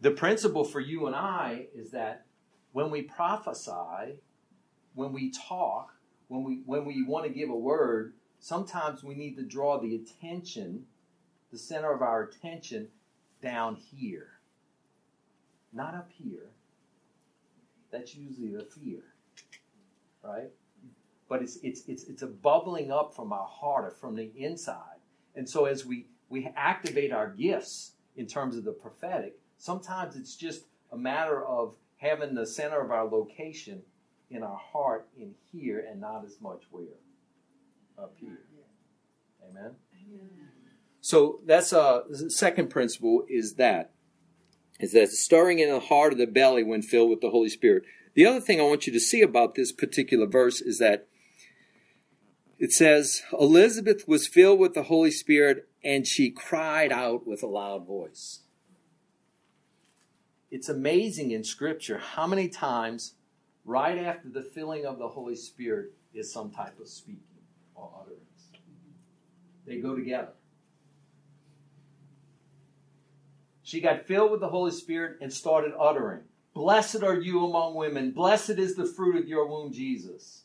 The 0.00 0.10
principle 0.12 0.64
for 0.64 0.80
you 0.80 1.06
and 1.06 1.16
I 1.16 1.66
is 1.74 1.90
that 1.90 2.26
when 2.72 2.90
we 2.90 3.02
prophesy, 3.02 4.20
when 4.98 5.12
we 5.12 5.30
talk, 5.30 5.94
when 6.26 6.42
we 6.42 6.62
when 6.66 6.84
we 6.84 7.04
want 7.04 7.24
to 7.24 7.30
give 7.30 7.50
a 7.50 7.56
word, 7.56 8.14
sometimes 8.40 9.04
we 9.04 9.14
need 9.14 9.36
to 9.36 9.44
draw 9.44 9.78
the 9.78 9.94
attention, 9.94 10.86
the 11.52 11.58
center 11.58 11.92
of 11.92 12.02
our 12.02 12.24
attention 12.24 12.88
down 13.40 13.76
here, 13.76 14.40
not 15.72 15.94
up 15.94 16.10
here. 16.10 16.50
That's 17.92 18.16
usually 18.16 18.48
the 18.48 18.64
fear, 18.64 19.04
right? 20.24 20.50
But 21.28 21.42
it's 21.42 21.58
it's 21.62 21.82
it's 21.86 22.02
it's 22.04 22.22
a 22.22 22.26
bubbling 22.26 22.90
up 22.90 23.14
from 23.14 23.32
our 23.32 23.46
heart 23.46 23.84
or 23.84 23.92
from 23.92 24.16
the 24.16 24.32
inside. 24.36 24.98
And 25.36 25.48
so 25.48 25.66
as 25.66 25.86
we 25.86 26.06
we 26.28 26.50
activate 26.56 27.12
our 27.12 27.30
gifts 27.30 27.92
in 28.16 28.26
terms 28.26 28.56
of 28.56 28.64
the 28.64 28.72
prophetic, 28.72 29.38
sometimes 29.58 30.16
it's 30.16 30.34
just 30.34 30.64
a 30.90 30.98
matter 30.98 31.46
of 31.46 31.76
having 31.98 32.34
the 32.34 32.46
center 32.46 32.80
of 32.80 32.90
our 32.90 33.04
location 33.04 33.82
in 34.30 34.42
our 34.42 34.60
heart 34.72 35.08
in 35.16 35.34
here 35.50 35.84
and 35.90 36.00
not 36.00 36.24
as 36.24 36.40
much 36.40 36.62
where 36.70 36.84
up 37.98 38.14
here. 38.20 38.40
Amen. 39.48 39.72
Amen. 40.06 40.30
So 41.00 41.40
that's 41.46 41.72
a 41.72 41.80
uh, 41.80 42.02
second 42.28 42.68
principle 42.68 43.24
is 43.28 43.54
that 43.54 43.92
is 44.78 44.92
that 44.92 45.08
stirring 45.08 45.58
in 45.58 45.70
the 45.70 45.80
heart 45.80 46.12
of 46.12 46.18
the 46.18 46.26
belly 46.26 46.62
when 46.62 46.82
filled 46.82 47.10
with 47.10 47.20
the 47.20 47.30
Holy 47.30 47.48
Spirit. 47.48 47.82
The 48.14 48.26
other 48.26 48.40
thing 48.40 48.60
I 48.60 48.64
want 48.64 48.86
you 48.86 48.92
to 48.92 49.00
see 49.00 49.22
about 49.22 49.54
this 49.54 49.72
particular 49.72 50.26
verse 50.26 50.60
is 50.60 50.78
that 50.78 51.08
it 52.58 52.72
says 52.72 53.22
Elizabeth 53.32 54.06
was 54.06 54.26
filled 54.26 54.58
with 54.58 54.74
the 54.74 54.84
Holy 54.84 55.10
Spirit 55.10 55.68
and 55.82 56.06
she 56.06 56.30
cried 56.30 56.92
out 56.92 57.26
with 57.26 57.42
a 57.42 57.46
loud 57.46 57.86
voice. 57.86 58.40
It's 60.50 60.68
amazing 60.68 61.30
in 61.30 61.44
Scripture 61.44 61.98
how 61.98 62.26
many 62.26 62.48
times, 62.48 63.14
right 63.68 63.98
after 63.98 64.28
the 64.28 64.42
filling 64.42 64.86
of 64.86 64.98
the 64.98 65.08
Holy 65.08 65.36
Spirit, 65.36 65.92
is 66.14 66.32
some 66.32 66.50
type 66.50 66.80
of 66.80 66.88
speaking 66.88 67.22
or 67.74 67.90
utterance. 68.00 68.48
They 69.66 69.76
go 69.76 69.94
together. 69.94 70.32
she 73.68 73.82
got 73.82 74.06
filled 74.06 74.30
with 74.30 74.40
the 74.40 74.48
Holy 74.48 74.70
Spirit 74.70 75.18
and 75.20 75.30
started 75.30 75.74
uttering, 75.78 76.20
Blessed 76.54 77.02
are 77.02 77.20
you 77.20 77.44
among 77.44 77.74
women. 77.74 78.12
Blessed 78.12 78.52
is 78.58 78.74
the 78.74 78.86
fruit 78.86 79.14
of 79.16 79.28
your 79.28 79.46
womb, 79.46 79.74
Jesus. 79.74 80.44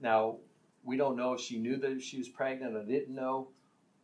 Now, 0.00 0.38
we 0.82 0.96
don't 0.96 1.16
know 1.16 1.34
if 1.34 1.40
she 1.40 1.60
knew 1.60 1.76
that 1.76 2.02
she 2.02 2.18
was 2.18 2.28
pregnant 2.28 2.74
or 2.74 2.82
didn't 2.82 3.14
know. 3.14 3.50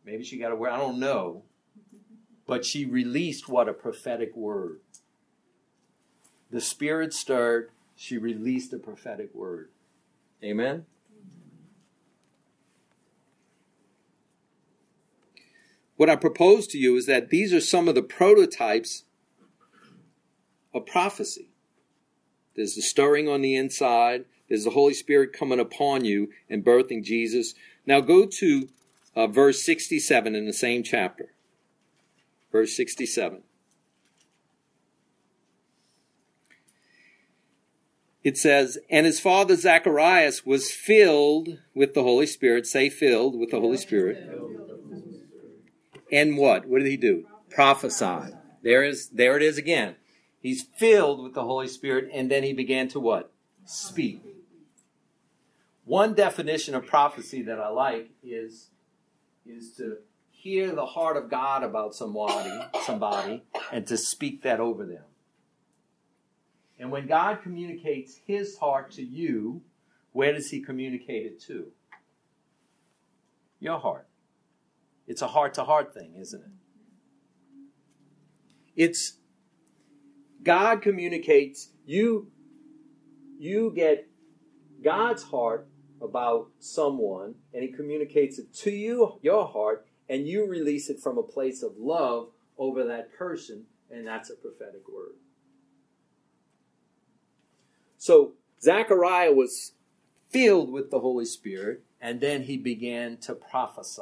Maybe 0.05 0.23
she 0.23 0.39
got 0.39 0.53
aware. 0.53 0.71
I 0.71 0.77
don't 0.77 0.97
know. 0.97 1.43
But 2.47 2.63
she 2.63 2.85
released 2.85 3.49
what 3.49 3.67
a 3.67 3.73
prophetic 3.73 4.33
word. 4.33 4.79
The 6.51 6.61
Spirit 6.61 7.13
stirred. 7.13 7.69
She 7.95 8.17
released 8.17 8.73
a 8.73 8.79
prophetic 8.79 9.33
word. 9.33 9.69
Amen? 10.43 10.85
What 15.95 16.09
I 16.09 16.15
propose 16.15 16.67
to 16.67 16.77
you 16.77 16.95
is 16.95 17.05
that 17.05 17.29
these 17.29 17.53
are 17.53 17.61
some 17.61 17.87
of 17.87 17.95
the 17.95 18.01
prototypes 18.01 19.03
of 20.73 20.85
prophecy. 20.85 21.49
There's 22.55 22.75
the 22.75 22.81
stirring 22.81 23.29
on 23.29 23.41
the 23.41 23.55
inside, 23.55 24.25
there's 24.49 24.65
the 24.65 24.71
Holy 24.71 24.93
Spirit 24.93 25.33
coming 25.33 25.59
upon 25.59 26.05
you 26.05 26.29
and 26.49 26.63
birthing 26.63 27.03
Jesus. 27.03 27.55
Now 27.85 28.01
go 28.01 28.25
to 28.25 28.69
uh, 29.15 29.27
verse 29.27 29.63
67 29.63 30.35
in 30.35 30.45
the 30.45 30.53
same 30.53 30.83
chapter. 30.83 31.29
Verse 32.51 32.75
67. 32.75 33.43
It 38.23 38.37
says, 38.37 38.77
And 38.89 39.05
his 39.05 39.19
father 39.19 39.55
Zacharias 39.55 40.45
was 40.45 40.71
filled 40.71 41.59
with 41.75 41.93
the 41.93 42.03
Holy 42.03 42.25
Spirit. 42.25 42.65
Say, 42.65 42.89
filled 42.89 43.37
with 43.37 43.51
the 43.51 43.59
Holy 43.59 43.77
Spirit. 43.77 44.17
And 46.11 46.37
what? 46.37 46.65
What 46.65 46.79
did 46.79 46.87
he 46.87 46.97
do? 46.97 47.25
Prophesy. 47.49 48.33
There 48.61 48.83
is, 48.83 49.09
there 49.09 49.35
it 49.35 49.43
is 49.43 49.57
again. 49.57 49.95
He's 50.39 50.63
filled 50.63 51.21
with 51.21 51.33
the 51.33 51.43
Holy 51.43 51.67
Spirit, 51.67 52.09
and 52.13 52.29
then 52.29 52.43
he 52.43 52.53
began 52.53 52.87
to 52.89 52.99
what? 52.99 53.31
Speak. 53.65 54.21
One 55.85 56.13
definition 56.13 56.75
of 56.75 56.85
prophecy 56.85 57.41
that 57.43 57.59
I 57.59 57.69
like 57.69 58.11
is, 58.21 58.69
is 59.45 59.71
to 59.77 59.97
hear 60.29 60.73
the 60.73 60.85
heart 60.85 61.17
of 61.17 61.29
God 61.29 61.63
about 61.63 61.95
somebody, 61.95 62.51
somebody, 62.83 63.43
and 63.71 63.85
to 63.87 63.97
speak 63.97 64.43
that 64.43 64.59
over 64.59 64.85
them. 64.85 65.03
And 66.79 66.91
when 66.91 67.07
God 67.07 67.41
communicates 67.41 68.19
his 68.25 68.57
heart 68.57 68.91
to 68.91 69.03
you, 69.03 69.61
where 70.11 70.33
does 70.33 70.49
he 70.49 70.61
communicate 70.61 71.25
it 71.25 71.41
to? 71.43 71.67
Your 73.59 73.79
heart. 73.79 74.07
It's 75.07 75.21
a 75.21 75.27
heart 75.27 75.53
to 75.55 75.63
heart 75.63 75.93
thing, 75.93 76.15
isn't 76.19 76.41
it? 76.41 76.51
It's 78.75 79.17
God 80.41 80.81
communicates, 80.81 81.69
you 81.85 82.31
you 83.37 83.73
get 83.75 84.07
God's 84.83 85.23
heart 85.23 85.67
about 86.01 86.49
someone 86.59 87.35
and 87.53 87.63
he 87.63 87.69
communicates 87.69 88.39
it 88.39 88.53
to 88.53 88.71
you, 88.71 89.19
your 89.21 89.47
heart, 89.47 89.85
and 90.09 90.27
you 90.27 90.45
release 90.47 90.89
it 90.89 90.99
from 90.99 91.17
a 91.17 91.23
place 91.23 91.63
of 91.63 91.73
love 91.77 92.29
over 92.57 92.83
that 92.85 93.13
person, 93.13 93.65
and 93.89 94.05
that's 94.05 94.29
a 94.29 94.35
prophetic 94.35 94.87
word. 94.87 95.15
So 98.03 98.33
Zechariah 98.61 99.31
was 99.31 99.71
filled 100.29 100.69
with 100.73 100.91
the 100.91 100.99
Holy 100.99 101.23
Spirit, 101.23 101.85
and 102.01 102.19
then 102.19 102.43
he 102.43 102.57
began 102.57 103.15
to 103.19 103.33
prophesy. 103.33 104.01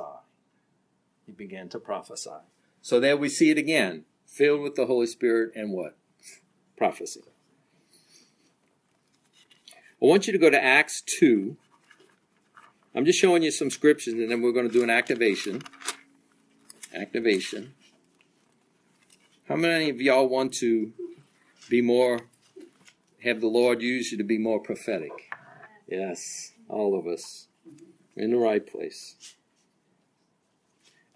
He 1.28 1.32
began 1.32 1.70
to 1.70 1.78
prophesy. 1.78 2.42
So 2.82 3.00
there 3.00 3.16
we 3.16 3.30
see 3.30 3.52
it 3.52 3.60
again 3.60 4.06
filled 4.26 4.62
with 4.62 4.74
the 4.74 4.88
Holy 4.88 5.06
Spirit 5.06 5.52
and 5.54 5.72
what? 5.72 5.96
Prophecy. 6.76 7.22
I 9.72 9.74
want 10.00 10.26
you 10.26 10.34
to 10.34 10.40
go 10.40 10.50
to 10.50 10.60
Acts 10.60 11.04
2. 11.20 11.56
I'm 12.96 13.06
just 13.06 13.20
showing 13.20 13.44
you 13.44 13.52
some 13.52 13.70
scriptures 13.70 14.16
and 14.16 14.32
then 14.32 14.42
we're 14.42 14.52
going 14.52 14.68
to 14.68 14.74
do 14.74 14.82
an 14.82 14.90
activation. 14.90 15.62
Activation. 16.92 17.76
How 19.48 19.58
many 19.58 19.92
of 19.92 20.02
y'all 20.02 20.28
want 20.28 20.56
to 20.56 20.92
be 21.70 21.84
more, 21.84 22.22
have 23.24 23.42
the 23.42 23.48
Lord 23.48 23.82
use 23.82 24.12
you 24.12 24.18
to 24.18 24.24
be 24.24 24.38
more 24.38 24.60
prophetic? 24.60 25.12
Yes, 25.88 26.54
all 26.70 26.98
of 26.98 27.08
us. 27.08 27.48
in 28.16 28.32
the 28.32 28.38
right 28.38 28.66
place. 28.66 29.36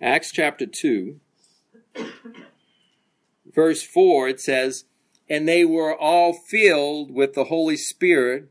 Acts 0.02 0.32
chapter 0.32 0.66
2 0.66 1.20
verse 3.56 3.82
4, 3.82 4.28
it 4.30 4.40
says, 4.42 4.86
And 5.30 5.48
they 5.48 5.66
were 5.66 5.96
all 5.96 6.34
filled 6.34 7.12
with 7.12 7.34
the 7.34 7.46
Holy 7.46 7.78
Spirit 7.78 8.50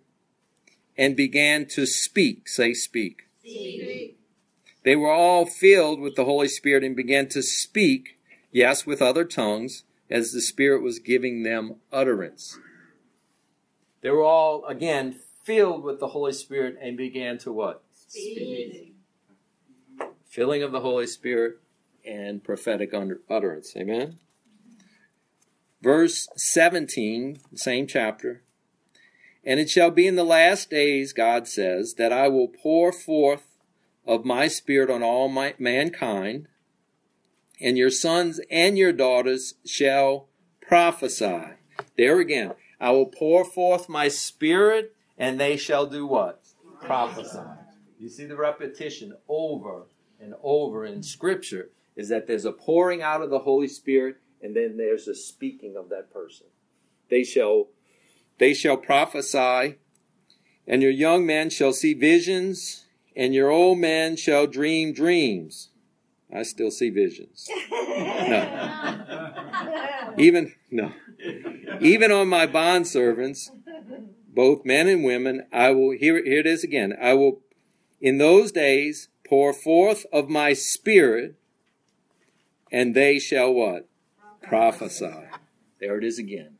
and 0.96 1.14
began 1.14 1.66
to 1.66 1.86
speak. 1.86 2.48
Say, 2.48 2.72
speak. 2.72 3.28
speak. 3.40 4.18
They 4.84 4.96
were 4.96 5.12
all 5.12 5.46
filled 5.46 6.00
with 6.00 6.16
the 6.16 6.24
Holy 6.24 6.48
Spirit 6.48 6.84
and 6.84 6.96
began 6.96 7.28
to 7.28 7.42
speak, 7.42 8.18
yes, 8.50 8.86
with 8.86 9.00
other 9.00 9.24
tongues, 9.24 9.84
as 10.10 10.32
the 10.32 10.40
Spirit 10.40 10.82
was 10.82 10.98
giving 10.98 11.42
them 11.42 11.76
utterance. 11.92 12.58
They 14.04 14.10
were 14.10 14.22
all, 14.22 14.66
again, 14.66 15.16
filled 15.44 15.82
with 15.82 15.98
the 15.98 16.08
Holy 16.08 16.34
Spirit 16.34 16.76
and 16.78 16.94
began 16.94 17.38
to 17.38 17.50
what? 17.50 17.82
Speak. 18.06 18.94
Filling 20.28 20.62
of 20.62 20.72
the 20.72 20.80
Holy 20.80 21.06
Spirit 21.06 21.56
and 22.04 22.44
prophetic 22.44 22.92
utterance. 23.30 23.74
Amen? 23.74 24.18
Verse 25.80 26.28
17, 26.36 27.38
same 27.54 27.86
chapter. 27.86 28.42
And 29.42 29.58
it 29.58 29.70
shall 29.70 29.90
be 29.90 30.06
in 30.06 30.16
the 30.16 30.22
last 30.22 30.68
days, 30.68 31.14
God 31.14 31.48
says, 31.48 31.94
that 31.94 32.12
I 32.12 32.28
will 32.28 32.48
pour 32.48 32.92
forth 32.92 33.56
of 34.06 34.26
my 34.26 34.48
spirit 34.48 34.90
on 34.90 35.02
all 35.02 35.30
my, 35.30 35.54
mankind, 35.58 36.48
and 37.58 37.78
your 37.78 37.88
sons 37.88 38.38
and 38.50 38.76
your 38.76 38.92
daughters 38.92 39.54
shall 39.64 40.28
prophesy. 40.60 41.54
There 41.96 42.20
again, 42.20 42.52
I 42.84 42.90
will 42.90 43.06
pour 43.06 43.46
forth 43.46 43.88
my 43.88 44.08
spirit, 44.08 44.94
and 45.16 45.40
they 45.40 45.56
shall 45.56 45.86
do 45.86 46.06
what? 46.06 46.42
Prophesy. 46.82 47.38
You 47.98 48.10
see 48.10 48.26
the 48.26 48.36
repetition 48.36 49.14
over 49.26 49.84
and 50.20 50.34
over 50.42 50.84
in 50.84 51.02
Scripture 51.02 51.70
is 51.96 52.10
that 52.10 52.26
there's 52.26 52.44
a 52.44 52.52
pouring 52.52 53.00
out 53.00 53.22
of 53.22 53.30
the 53.30 53.38
Holy 53.38 53.68
Spirit 53.68 54.16
and 54.42 54.54
then 54.54 54.76
there's 54.76 55.08
a 55.08 55.14
speaking 55.14 55.76
of 55.78 55.88
that 55.88 56.12
person. 56.12 56.48
They 57.08 57.24
shall 57.24 57.68
they 58.36 58.52
shall 58.52 58.76
prophesy, 58.76 59.76
and 60.66 60.82
your 60.82 60.90
young 60.90 61.24
men 61.24 61.48
shall 61.48 61.72
see 61.72 61.94
visions, 61.94 62.84
and 63.16 63.32
your 63.32 63.50
old 63.50 63.78
men 63.78 64.16
shall 64.16 64.46
dream 64.46 64.92
dreams. 64.92 65.70
I 66.30 66.42
still 66.42 66.70
see 66.70 66.90
visions. 66.90 67.48
No. 67.96 70.14
Even 70.18 70.52
no. 70.70 70.92
Even 71.80 72.10
on 72.10 72.28
my 72.28 72.46
bond 72.46 72.86
servants, 72.86 73.50
both 74.28 74.64
men 74.64 74.88
and 74.88 75.04
women, 75.04 75.46
I 75.52 75.70
will 75.70 75.92
here, 75.92 76.22
here 76.24 76.40
it 76.40 76.46
is 76.46 76.64
again. 76.64 76.94
I 77.00 77.14
will 77.14 77.40
in 78.00 78.18
those 78.18 78.52
days 78.52 79.08
pour 79.26 79.52
forth 79.52 80.04
of 80.12 80.28
my 80.28 80.52
spirit, 80.52 81.36
and 82.70 82.94
they 82.94 83.18
shall 83.18 83.52
what? 83.52 83.88
prophesy. 84.42 85.28
There 85.80 85.96
it 85.98 86.04
is 86.04 86.18
again. 86.18 86.58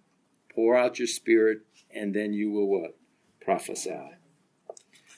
Pour 0.55 0.77
out 0.77 0.99
your 0.99 1.09
spirit, 1.09 1.61
and 1.95 2.15
then 2.15 2.33
you 2.33 2.51
will 2.51 2.67
what? 2.67 2.97
Prophesy. 3.41 4.13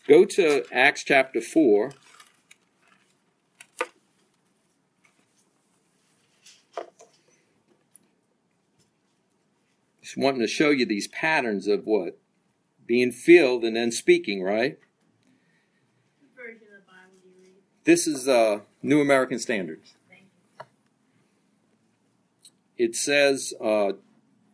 Go 0.09 0.25
to 0.25 0.65
Acts 0.73 1.05
chapter 1.05 1.41
4. 1.41 1.93
Wanting 10.17 10.41
to 10.41 10.49
show 10.49 10.71
you 10.71 10.87
these 10.87 11.09
patterns 11.09 11.67
of 11.67 11.85
what? 11.85 12.19
Being 12.87 13.13
filled 13.13 13.65
and 13.65 13.77
then 13.77 13.93
speaking, 13.93 14.43
right? 14.43 14.79
This 17.85 18.07
is 18.07 18.27
uh, 18.27 18.61
New 18.83 19.01
American 19.01 19.39
Standards 19.39 19.97
it 22.77 22.95
says, 22.95 23.55
uh, 23.61 23.93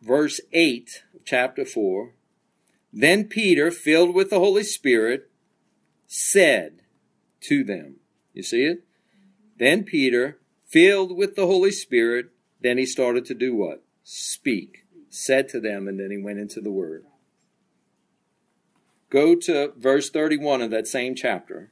verse 0.01 0.39
8, 0.51 1.03
chapter 1.25 1.65
4, 1.65 2.13
Then 2.91 3.25
Peter, 3.25 3.71
filled 3.71 4.13
with 4.13 4.29
the 4.29 4.39
Holy 4.39 4.63
Spirit, 4.63 5.29
said 6.07 6.81
to 7.41 7.63
them, 7.63 7.97
You 8.33 8.43
see 8.43 8.63
it? 8.63 8.83
Then 9.57 9.83
Peter, 9.83 10.39
filled 10.65 11.15
with 11.15 11.35
the 11.35 11.45
Holy 11.45 11.71
Spirit, 11.71 12.27
then 12.61 12.77
he 12.77 12.85
started 12.85 13.25
to 13.25 13.33
do 13.33 13.55
what? 13.55 13.83
Speak. 14.03 14.82
Said 15.15 15.47
to 15.49 15.59
them, 15.59 15.87
and 15.87 15.99
then 15.99 16.09
he 16.09 16.17
went 16.17 16.39
into 16.39 16.59
the 16.59 16.71
Word. 16.71 17.05
Go 19.11 19.35
to 19.35 19.71
verse 19.77 20.09
31 20.09 20.63
of 20.63 20.71
that 20.71 20.87
same 20.87 21.13
chapter. 21.13 21.71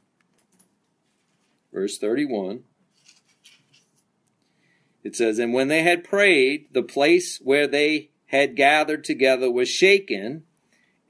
Verse 1.72 1.98
31. 1.98 2.62
It 5.02 5.16
says, 5.16 5.40
And 5.40 5.52
when 5.52 5.66
they 5.66 5.82
had 5.82 6.04
prayed, 6.04 6.68
the 6.70 6.84
place 6.84 7.38
where 7.38 7.66
they 7.66 8.10
had 8.26 8.54
gathered 8.54 9.02
together 9.02 9.50
was 9.50 9.68
shaken, 9.68 10.44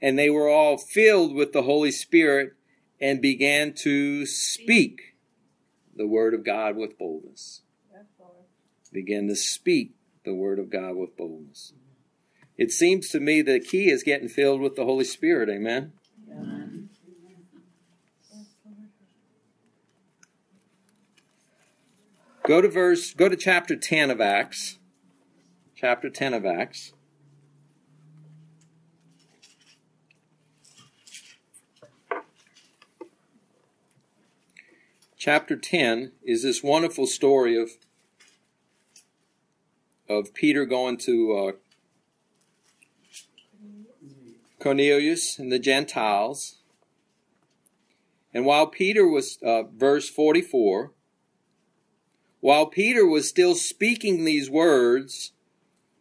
and 0.01 0.17
they 0.17 0.31
were 0.31 0.49
all 0.49 0.79
filled 0.79 1.35
with 1.35 1.53
the 1.53 1.61
Holy 1.61 1.91
Spirit 1.91 2.53
and 2.99 3.21
began 3.21 3.73
to 3.83 4.25
speak 4.25 5.15
the 5.95 6.07
word 6.07 6.33
of 6.33 6.43
God 6.43 6.77
with 6.77 6.97
boldness. 6.97 7.61
Begin 8.91 9.27
to 9.27 9.35
speak 9.35 9.93
the 10.25 10.33
word 10.33 10.57
of 10.57 10.71
God 10.71 10.95
with 10.95 11.15
boldness. 11.15 11.73
It 12.57 12.71
seems 12.71 13.09
to 13.09 13.19
me 13.19 13.41
the 13.41 13.59
key 13.59 13.89
is 13.89 14.03
getting 14.03 14.27
filled 14.27 14.61
with 14.61 14.75
the 14.75 14.85
Holy 14.85 15.05
Spirit. 15.05 15.49
Amen. 15.49 15.93
Go 22.45 22.61
to 22.61 22.67
verse 22.67 23.13
go 23.13 23.29
to 23.29 23.37
chapter 23.37 23.75
10 23.75 24.11
of 24.11 24.19
Acts. 24.19 24.77
Chapter 25.75 26.09
10 26.09 26.33
of 26.33 26.45
Acts. 26.45 26.93
chapter 35.23 35.55
10 35.55 36.11
is 36.25 36.43
this 36.43 36.61
wonderful 36.61 37.07
story 37.07 37.57
of 37.57 37.69
of 40.09 40.33
Peter 40.33 40.65
going 40.65 40.97
to 40.97 41.33
uh, 41.33 41.51
Cornelius 44.63 45.37
and 45.37 45.51
the 45.51 45.59
Gentiles. 45.59 46.61
And 48.33 48.45
while 48.45 48.65
Peter 48.65 49.05
was, 49.05 49.37
uh, 49.43 49.63
verse 49.63 50.09
44, 50.09 50.93
while 52.39 52.65
Peter 52.65 53.05
was 53.05 53.27
still 53.27 53.55
speaking 53.55 54.23
these 54.23 54.49
words, 54.49 55.33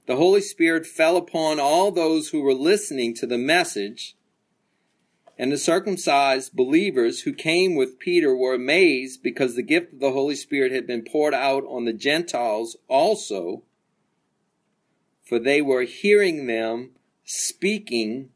the 0.07 0.17
Holy 0.17 0.41
Spirit 0.41 0.87
fell 0.87 1.17
upon 1.17 1.59
all 1.59 1.91
those 1.91 2.29
who 2.29 2.41
were 2.41 2.55
listening 2.55 3.15
to 3.15 3.27
the 3.27 3.39
message. 3.39 4.17
And 5.37 5.51
the 5.51 5.59
circumcised 5.59 6.55
believers 6.55 7.23
who 7.23 7.33
came 7.33 7.75
with 7.75 7.99
Peter 7.99 8.37
were 8.37 8.55
amazed 8.55 9.23
because 9.23 9.57
the 9.57 9.63
gift 9.63 9.95
of 9.95 10.01
the 10.01 10.13
Holy 10.13 10.37
Spirit 10.37 10.71
had 10.71 10.87
been 10.87 11.03
poured 11.03 11.35
out 11.35 11.65
on 11.67 11.85
the 11.85 11.93
Gentiles 11.93 12.77
also, 12.87 13.65
for 15.25 15.39
they 15.39 15.61
were 15.61 15.83
hearing 15.83 16.47
them 16.47 16.91
speaking 17.25 18.31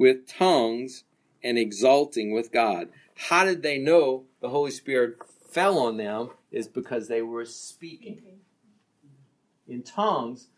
with 0.00 0.26
tongues 0.26 1.04
and 1.44 1.58
exulting 1.58 2.32
with 2.32 2.50
God. 2.50 2.88
How 3.28 3.44
did 3.44 3.62
they 3.62 3.76
know 3.76 4.24
the 4.40 4.48
Holy 4.48 4.70
Spirit 4.70 5.18
fell 5.46 5.78
on 5.78 5.98
them? 5.98 6.30
Is 6.50 6.66
because 6.68 7.08
they 7.08 7.20
were 7.20 7.44
speaking. 7.44 8.22
In 9.68 9.82
tongues, 9.82 10.48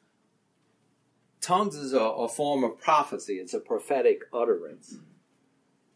tongues 1.41 1.75
is 1.75 1.93
a, 1.93 1.99
a 1.99 2.29
form 2.29 2.63
of 2.63 2.81
prophecy, 2.81 3.35
it's 3.35 3.53
a 3.53 3.59
prophetic 3.59 4.21
utterance. 4.33 4.99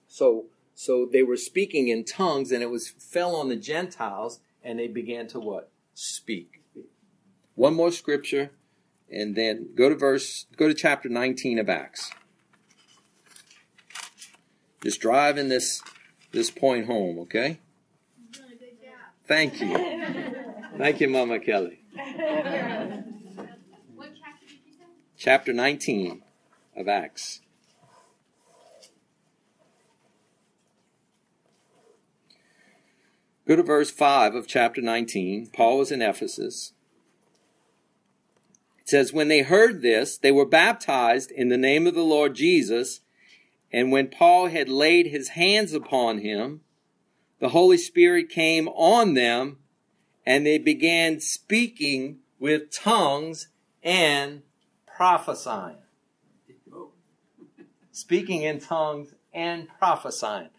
So, 0.08 0.46
so 0.74 1.08
they 1.10 1.22
were 1.22 1.36
speaking 1.36 1.86
in 1.86 2.04
tongues 2.04 2.50
and 2.50 2.64
it 2.64 2.70
was 2.70 2.88
fell 2.88 3.36
on 3.36 3.48
the 3.48 3.56
Gentiles 3.56 4.40
and 4.64 4.80
they 4.80 4.88
began 4.88 5.28
to 5.28 5.38
what? 5.38 5.70
Speak. 5.94 6.62
One 7.54 7.74
more 7.74 7.92
scripture 7.92 8.50
and 9.08 9.36
then 9.36 9.68
go 9.76 9.88
to 9.88 9.94
verse 9.94 10.46
go 10.56 10.66
to 10.66 10.74
chapter 10.74 11.08
19 11.08 11.60
of 11.60 11.70
Acts. 11.70 12.10
Just 14.82 15.00
driving 15.00 15.48
this 15.48 15.82
this 16.32 16.50
point 16.50 16.86
home, 16.86 17.18
okay? 17.20 17.60
Thank 19.26 19.60
you. 19.60 19.76
Thank 20.78 21.00
you, 21.00 21.08
Mama 21.08 21.40
Kelly. 21.40 21.80
Chapter 21.96 23.02
did 23.02 24.60
you 24.64 24.72
say? 24.72 24.84
Chapter 25.16 25.52
19 25.52 26.22
of 26.76 26.88
Acts. 26.88 27.40
Go 33.46 33.56
to 33.56 33.62
verse 33.62 33.90
5 33.90 34.34
of 34.34 34.46
chapter 34.46 34.82
19. 34.82 35.50
Paul 35.52 35.78
was 35.78 35.92
in 35.92 36.02
Ephesus. 36.02 36.72
It 38.80 38.88
says, 38.88 39.12
When 39.12 39.28
they 39.28 39.42
heard 39.42 39.82
this, 39.82 40.18
they 40.18 40.32
were 40.32 40.46
baptized 40.46 41.30
in 41.30 41.48
the 41.48 41.56
name 41.56 41.86
of 41.86 41.94
the 41.94 42.02
Lord 42.02 42.34
Jesus. 42.34 43.00
And 43.72 43.90
when 43.90 44.08
Paul 44.08 44.48
had 44.48 44.68
laid 44.68 45.08
his 45.08 45.30
hands 45.30 45.72
upon 45.72 46.18
him, 46.18 46.60
the 47.38 47.50
Holy 47.50 47.76
Spirit 47.76 48.30
came 48.30 48.68
on 48.68 49.14
them, 49.14 49.58
and 50.24 50.46
they 50.46 50.58
began 50.58 51.20
speaking 51.20 52.18
with 52.38 52.70
tongues 52.70 53.48
and 53.82 54.42
prophesying. 54.86 55.78
Speaking 57.92 58.42
in 58.42 58.60
tongues 58.60 59.14
and 59.32 59.68
prophesying. 59.78 60.50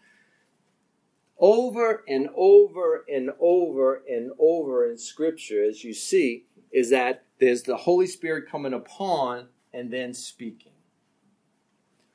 Over 1.38 2.02
and 2.08 2.28
over 2.34 3.04
and 3.12 3.30
over 3.40 4.02
and 4.08 4.32
over 4.40 4.90
in 4.90 4.98
Scripture, 4.98 5.62
as 5.62 5.84
you 5.84 5.94
see, 5.94 6.46
is 6.72 6.90
that 6.90 7.24
there's 7.38 7.62
the 7.62 7.76
Holy 7.76 8.06
Spirit 8.06 8.50
coming 8.50 8.72
upon 8.72 9.48
and 9.72 9.92
then 9.92 10.14
speaking. 10.14 10.72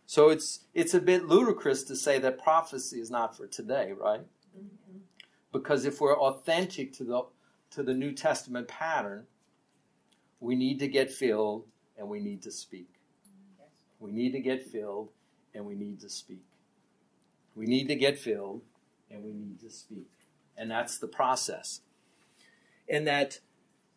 So 0.05 0.29
it's 0.29 0.65
it's 0.73 0.93
a 0.93 0.99
bit 0.99 1.25
ludicrous 1.25 1.83
to 1.85 1.95
say 1.95 2.19
that 2.19 2.41
prophecy 2.41 2.99
is 2.99 3.09
not 3.09 3.35
for 3.35 3.47
today, 3.47 3.93
right? 3.97 4.21
Mm-hmm. 4.57 4.97
Because 5.51 5.85
if 5.85 6.01
we're 6.01 6.17
authentic 6.17 6.93
to 6.93 7.03
the 7.03 7.23
to 7.71 7.83
the 7.83 7.93
New 7.93 8.11
Testament 8.11 8.67
pattern, 8.67 9.25
we 10.39 10.55
need 10.55 10.79
to 10.79 10.87
get 10.87 11.11
filled 11.11 11.65
and 11.97 12.09
we 12.09 12.19
need 12.19 12.41
to 12.43 12.51
speak. 12.51 12.89
Mm-hmm. 12.89 14.05
We 14.05 14.11
need 14.11 14.31
to 14.33 14.39
get 14.39 14.63
filled 14.63 15.09
and 15.53 15.65
we 15.65 15.75
need 15.75 15.99
to 16.01 16.09
speak. 16.09 16.43
We 17.55 17.65
need 17.65 17.87
to 17.87 17.95
get 17.95 18.17
filled 18.19 18.61
and 19.09 19.23
we 19.23 19.31
need 19.31 19.59
to 19.61 19.69
speak. 19.69 20.09
And 20.57 20.69
that's 20.69 20.97
the 20.97 21.07
process. 21.07 21.81
And 22.89 23.07
that 23.07 23.39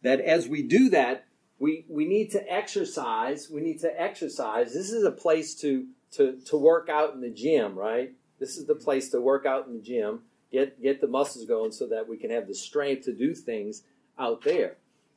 that 0.02 0.20
as 0.20 0.48
we 0.48 0.62
do 0.62 0.88
that, 0.90 1.26
we, 1.58 1.84
we 1.88 2.06
need 2.06 2.30
to 2.32 2.52
exercise. 2.52 3.48
We 3.50 3.60
need 3.60 3.80
to 3.80 4.00
exercise. 4.00 4.74
This 4.74 4.92
is 4.92 5.04
a 5.04 5.10
place 5.10 5.54
to, 5.56 5.86
to, 6.12 6.38
to 6.46 6.56
work 6.56 6.88
out 6.88 7.14
in 7.14 7.20
the 7.20 7.30
gym, 7.30 7.78
right? 7.78 8.12
This 8.38 8.56
is 8.56 8.66
the 8.66 8.74
mm-hmm. 8.74 8.84
place 8.84 9.08
to 9.10 9.20
work 9.20 9.46
out 9.46 9.66
in 9.66 9.74
the 9.74 9.82
gym, 9.82 10.20
get, 10.52 10.82
get 10.82 11.00
the 11.00 11.06
muscles 11.06 11.44
going 11.46 11.72
so 11.72 11.86
that 11.88 12.08
we 12.08 12.16
can 12.16 12.30
have 12.30 12.46
the 12.46 12.54
strength 12.54 13.04
to 13.04 13.12
do 13.12 13.34
things 13.34 13.82
out 14.18 14.42
there. 14.42 14.76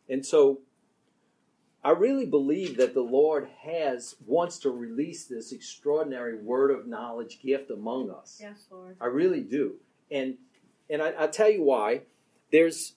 And 0.10 0.26
so 0.26 0.60
I 1.84 1.92
really 1.92 2.26
believe 2.26 2.78
that 2.78 2.94
the 2.94 3.02
Lord 3.02 3.48
has, 3.64 4.16
wants 4.26 4.58
to 4.60 4.70
release 4.70 5.26
this 5.26 5.52
extraordinary 5.52 6.38
word 6.38 6.72
of 6.72 6.88
knowledge 6.88 7.40
gift 7.42 7.72
among 7.72 8.12
us. 8.12 8.38
Yes, 8.42 8.66
Lord. 8.70 8.98
I 9.00 9.06
really 9.06 9.42
do. 9.42 9.76
And 10.12 10.38
and 10.90 11.02
I, 11.04 11.12
I'll 11.12 11.30
tell 11.30 11.50
you 11.50 11.64
why. 11.64 12.02
There's 12.52 12.96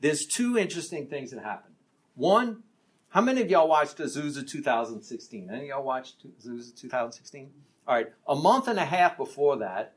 there's 0.00 0.26
two 0.26 0.58
interesting 0.58 1.06
things 1.06 1.30
that 1.30 1.42
happen. 1.42 1.72
One, 2.14 2.64
how 3.10 3.20
many 3.20 3.40
of 3.40 3.50
y'all 3.50 3.68
watched 3.68 3.98
Azusa 3.98 4.46
2016? 4.46 5.48
Any 5.50 5.62
of 5.62 5.66
y'all 5.66 5.84
watched 5.84 6.26
Azusa 6.26 6.78
2016? 6.78 7.50
All 7.86 7.94
right, 7.94 8.08
a 8.26 8.34
month 8.34 8.68
and 8.68 8.78
a 8.78 8.84
half 8.84 9.16
before 9.16 9.56
that, 9.58 9.94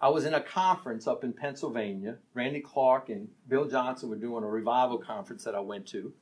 I 0.00 0.08
was 0.08 0.24
in 0.24 0.34
a 0.34 0.40
conference 0.40 1.06
up 1.06 1.22
in 1.22 1.32
Pennsylvania. 1.32 2.18
Randy 2.34 2.60
Clark 2.60 3.08
and 3.08 3.28
Bill 3.48 3.68
Johnson 3.68 4.10
were 4.10 4.16
doing 4.16 4.44
a 4.44 4.48
revival 4.48 4.98
conference 4.98 5.44
that 5.44 5.54
I 5.54 5.60
went 5.60 5.86
to. 5.88 6.12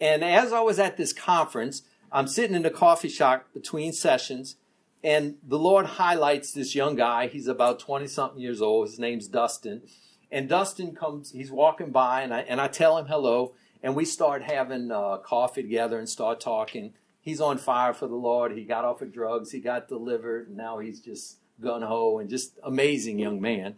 And 0.00 0.22
as 0.22 0.52
I 0.52 0.60
was 0.60 0.78
at 0.78 0.96
this 0.96 1.12
conference, 1.12 1.82
I'm 2.12 2.26
sitting 2.26 2.56
in 2.56 2.66
a 2.66 2.70
coffee 2.70 3.08
shop 3.08 3.46
between 3.54 3.92
sessions, 3.92 4.56
and 5.02 5.36
the 5.46 5.58
Lord 5.58 5.86
highlights 5.86 6.52
this 6.52 6.74
young 6.74 6.96
guy. 6.96 7.26
He's 7.26 7.46
about 7.46 7.78
20 7.78 8.06
something 8.06 8.40
years 8.40 8.62
old. 8.62 8.88
His 8.88 8.98
name's 8.98 9.28
Dustin. 9.28 9.82
And 10.30 10.48
Dustin 10.48 10.94
comes, 10.94 11.32
he's 11.32 11.50
walking 11.50 11.90
by, 11.90 12.22
and 12.22 12.34
I, 12.34 12.40
and 12.40 12.60
I 12.60 12.68
tell 12.68 12.98
him 12.98 13.06
hello, 13.06 13.54
and 13.84 13.94
we 13.94 14.06
start 14.06 14.42
having 14.42 14.90
uh, 14.90 15.18
coffee 15.18 15.62
together 15.62 15.98
and 15.98 16.08
start 16.08 16.40
talking. 16.40 16.94
He's 17.20 17.40
on 17.40 17.58
fire 17.58 17.92
for 17.92 18.08
the 18.08 18.14
Lord. 18.14 18.52
He 18.52 18.64
got 18.64 18.86
off 18.86 19.02
of 19.02 19.12
drugs, 19.12 19.52
he 19.52 19.60
got 19.60 19.88
delivered, 19.88 20.48
and 20.48 20.56
now 20.56 20.78
he's 20.78 21.00
just 21.00 21.36
gun 21.60 21.82
ho 21.82 22.18
and 22.18 22.30
just 22.30 22.58
amazing 22.64 23.18
young 23.18 23.42
man. 23.42 23.76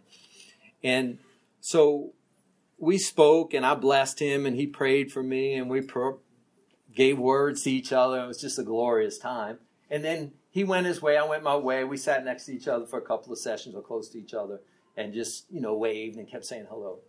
And 0.81 1.19
so 1.59 2.13
we 2.77 2.97
spoke, 2.97 3.53
and 3.53 3.65
I 3.65 3.75
blessed 3.75 4.19
him, 4.19 4.45
and 4.45 4.55
he 4.55 4.65
prayed 4.65 5.11
for 5.11 5.21
me, 5.21 5.55
and 5.55 5.69
we 5.69 5.81
pro- 5.81 6.21
gave 6.95 7.19
words 7.19 7.63
to 7.63 7.71
each 7.71 7.91
other. 7.91 8.23
It 8.23 8.27
was 8.27 8.39
just 8.39 8.57
a 8.57 8.63
glorious 8.63 9.17
time. 9.17 9.59
And 9.89 10.05
then 10.05 10.31
he 10.49 10.63
went 10.63 10.85
his 10.85 11.01
way, 11.01 11.17
I 11.17 11.25
went 11.25 11.43
my 11.43 11.57
way. 11.57 11.83
We 11.83 11.97
sat 11.97 12.23
next 12.23 12.45
to 12.45 12.53
each 12.53 12.69
other 12.69 12.85
for 12.85 12.97
a 12.97 13.05
couple 13.05 13.33
of 13.33 13.39
sessions 13.39 13.75
or 13.75 13.81
close 13.81 14.07
to 14.09 14.17
each 14.17 14.33
other 14.33 14.61
and 14.95 15.13
just, 15.13 15.51
you 15.51 15.59
know, 15.59 15.75
waved 15.75 16.15
and 16.15 16.29
kept 16.29 16.45
saying 16.45 16.67
hello. 16.69 16.99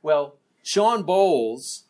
Well, 0.00 0.36
Shawn 0.62 1.02
Bolz 1.02 1.82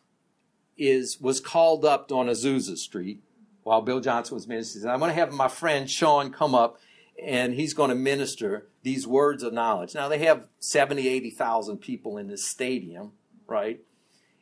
is 0.77 1.19
was 1.19 1.39
called 1.39 1.85
up 1.85 2.11
on 2.11 2.27
Azusa 2.27 2.77
Street 2.77 3.21
while 3.63 3.81
Bill 3.81 3.99
Johnson 3.99 4.35
was 4.35 4.47
ministering. 4.47 4.87
I'm 4.87 4.99
going 4.99 5.09
to 5.09 5.15
have 5.15 5.33
my 5.33 5.47
friend 5.47 5.89
Shawn 5.89 6.31
come 6.31 6.53
up 6.53 6.79
and 7.23 7.53
he's 7.53 7.73
going 7.73 7.89
to 7.89 7.95
minister 7.95 8.67
these 8.83 9.07
words 9.07 9.41
of 9.41 9.53
knowledge. 9.53 9.95
Now 9.95 10.07
they 10.07 10.19
have 10.19 10.47
70, 10.59 11.07
80,000 11.07 11.77
people 11.77 12.17
in 12.17 12.27
this 12.27 12.45
stadium, 12.45 13.13
right? 13.47 13.81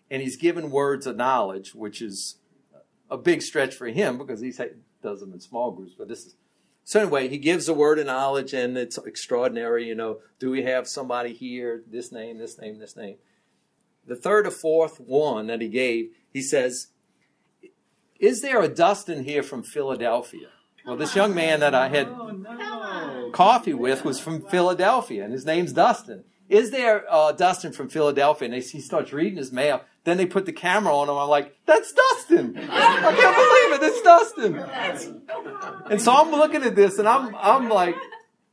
And 0.09 0.21
he's 0.21 0.35
given 0.35 0.71
words 0.71 1.07
of 1.07 1.15
knowledge, 1.15 1.73
which 1.73 2.01
is 2.01 2.37
a 3.09 3.17
big 3.17 3.41
stretch 3.41 3.75
for 3.75 3.87
him 3.87 4.17
because 4.17 4.41
he 4.41 4.51
does 5.01 5.19
them 5.19 5.33
in 5.33 5.39
small 5.39 5.71
groups, 5.71 5.93
but 5.97 6.07
this 6.07 6.25
is 6.25 6.35
so 6.85 6.99
anyway, 6.99 7.29
he 7.29 7.37
gives 7.37 7.69
a 7.69 7.73
word 7.73 7.99
of 7.99 8.07
knowledge, 8.07 8.53
and 8.53 8.77
it's 8.77 8.97
extraordinary. 8.97 9.87
You 9.87 9.95
know, 9.95 10.19
do 10.39 10.51
we 10.51 10.63
have 10.63 10.87
somebody 10.87 11.33
here? 11.33 11.81
This 11.89 12.11
name, 12.11 12.37
this 12.37 12.59
name, 12.59 12.79
this 12.79 12.97
name. 12.97 13.17
The 14.05 14.17
third 14.17 14.45
or 14.45 14.51
fourth 14.51 14.99
one 14.99 15.47
that 15.47 15.61
he 15.61 15.69
gave, 15.69 16.09
he 16.33 16.41
says, 16.41 16.87
"Is 18.19 18.41
there 18.41 18.61
a 18.61 18.67
Dustin 18.67 19.23
here 19.23 19.43
from 19.43 19.63
Philadelphia?" 19.63 20.47
Well, 20.85 20.97
this 20.97 21.15
young 21.15 21.33
man 21.33 21.61
that 21.61 21.73
I 21.73 21.87
had 21.87 22.07
Oh, 22.09 22.27
no. 22.31 23.29
coffee 23.31 23.73
with 23.73 24.03
was 24.03 24.19
from 24.19 24.41
Philadelphia, 24.41 25.23
and 25.23 25.31
his 25.31 25.45
name's 25.45 25.71
Dustin. 25.71 26.25
Is 26.49 26.71
there 26.71 27.05
uh, 27.09 27.31
Dustin 27.31 27.71
from 27.71 27.87
Philadelphia? 27.87 28.47
And 28.47 28.53
they, 28.53 28.59
he 28.59 28.81
starts 28.81 29.13
reading 29.13 29.37
his 29.37 29.51
mail. 29.53 29.81
Then 30.03 30.17
they 30.17 30.25
put 30.25 30.45
the 30.45 30.51
camera 30.51 30.93
on 30.93 31.07
him. 31.07 31.15
I'm 31.15 31.29
like, 31.29 31.55
that's 31.65 31.93
Dustin. 31.93 32.57
I 32.69 33.15
can't 33.15 33.35
believe 33.37 33.81
it. 33.81 33.93
It's 33.93 34.01
Dustin. 34.01 35.89
And 35.89 36.01
so 36.01 36.11
I'm 36.13 36.31
looking 36.31 36.63
at 36.63 36.75
this, 36.75 36.99
and 36.99 37.07
I'm 37.07 37.33
I'm 37.35 37.69
like, 37.69 37.95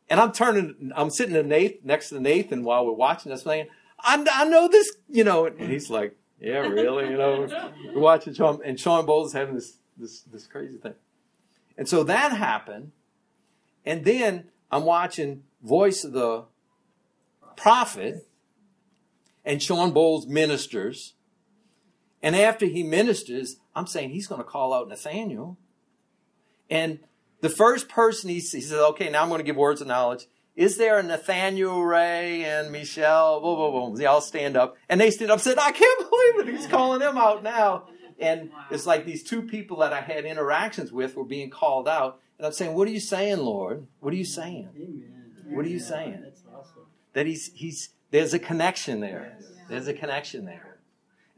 And 0.08 0.20
I'm 0.20 0.30
turning, 0.32 0.92
I'm 0.94 1.10
sitting 1.10 1.34
to 1.34 1.42
Nathan, 1.42 1.78
next 1.82 2.10
to 2.10 2.20
Nathan 2.20 2.62
while 2.62 2.86
we're 2.86 2.92
watching 2.92 3.32
this 3.32 3.42
thing. 3.42 3.66
I, 3.98 4.24
I 4.32 4.44
know 4.44 4.68
this, 4.68 4.90
you 5.08 5.24
know, 5.24 5.46
and 5.46 5.68
he's 5.70 5.90
like, 5.90 6.16
yeah, 6.40 6.58
really, 6.58 7.10
you 7.10 7.18
know, 7.18 7.46
we're 7.94 8.00
watching 8.00 8.34
Shawn, 8.34 8.60
and 8.64 8.80
Shawn 8.80 9.06
Bolz 9.06 9.26
is 9.26 9.32
having 9.32 9.54
this, 9.54 9.76
this, 9.96 10.20
this 10.22 10.46
crazy 10.46 10.78
thing. 10.78 10.94
And 11.76 11.88
so 11.88 12.02
that 12.04 12.32
happened. 12.32 12.92
And 13.84 14.04
then 14.04 14.44
I'm 14.70 14.84
watching 14.84 15.44
Voice 15.62 16.04
of 16.04 16.12
the 16.12 16.44
Prophet 17.56 18.26
and 19.44 19.62
Shawn 19.62 19.92
Bolz 19.92 20.26
ministers. 20.26 21.14
And 22.22 22.36
after 22.36 22.66
he 22.66 22.82
ministers, 22.82 23.56
I'm 23.74 23.86
saying 23.86 24.10
he's 24.10 24.26
going 24.26 24.40
to 24.40 24.46
call 24.46 24.72
out 24.72 24.88
Nathaniel. 24.88 25.58
And 26.68 27.00
the 27.40 27.48
first 27.48 27.88
person 27.88 28.30
he, 28.30 28.36
he 28.36 28.40
says, 28.40 28.72
okay, 28.72 29.10
now 29.10 29.22
I'm 29.22 29.28
going 29.28 29.40
to 29.40 29.44
give 29.44 29.56
words 29.56 29.80
of 29.80 29.86
knowledge. 29.86 30.26
Is 30.60 30.76
there 30.76 30.98
a 30.98 31.02
Nathaniel 31.02 31.82
Ray 31.82 32.44
and 32.44 32.70
Michelle? 32.70 33.40
Boom, 33.40 33.56
boom, 33.56 33.72
boom. 33.72 33.96
They 33.96 34.04
all 34.04 34.20
stand 34.20 34.58
up. 34.58 34.76
And 34.90 35.00
they 35.00 35.10
stand 35.10 35.30
up 35.30 35.36
and 35.36 35.42
said, 35.42 35.58
I 35.58 35.72
can't 35.72 36.10
believe 36.10 36.48
it. 36.48 36.54
He's 36.54 36.66
calling 36.66 36.98
them 36.98 37.16
out 37.16 37.42
now. 37.42 37.84
And 38.18 38.50
it's 38.70 38.84
like 38.84 39.06
these 39.06 39.22
two 39.22 39.40
people 39.40 39.78
that 39.78 39.94
I 39.94 40.02
had 40.02 40.26
interactions 40.26 40.92
with 40.92 41.16
were 41.16 41.24
being 41.24 41.48
called 41.48 41.88
out. 41.88 42.20
And 42.36 42.46
I'm 42.46 42.52
saying, 42.52 42.74
What 42.74 42.86
are 42.88 42.90
you 42.90 43.00
saying, 43.00 43.38
Lord? 43.38 43.86
What 44.00 44.12
are 44.12 44.18
you 44.18 44.24
saying? 44.26 44.68
Amen. 44.76 45.34
What 45.46 45.64
are 45.64 45.70
you 45.70 45.80
saying? 45.80 46.20
That's 46.22 46.42
awesome. 46.54 46.84
That 47.14 47.24
he's 47.24 47.50
he's 47.54 47.94
there's 48.10 48.34
a 48.34 48.38
connection 48.38 49.00
there. 49.00 49.38
There's 49.70 49.88
a 49.88 49.94
connection 49.94 50.44
there. 50.44 50.76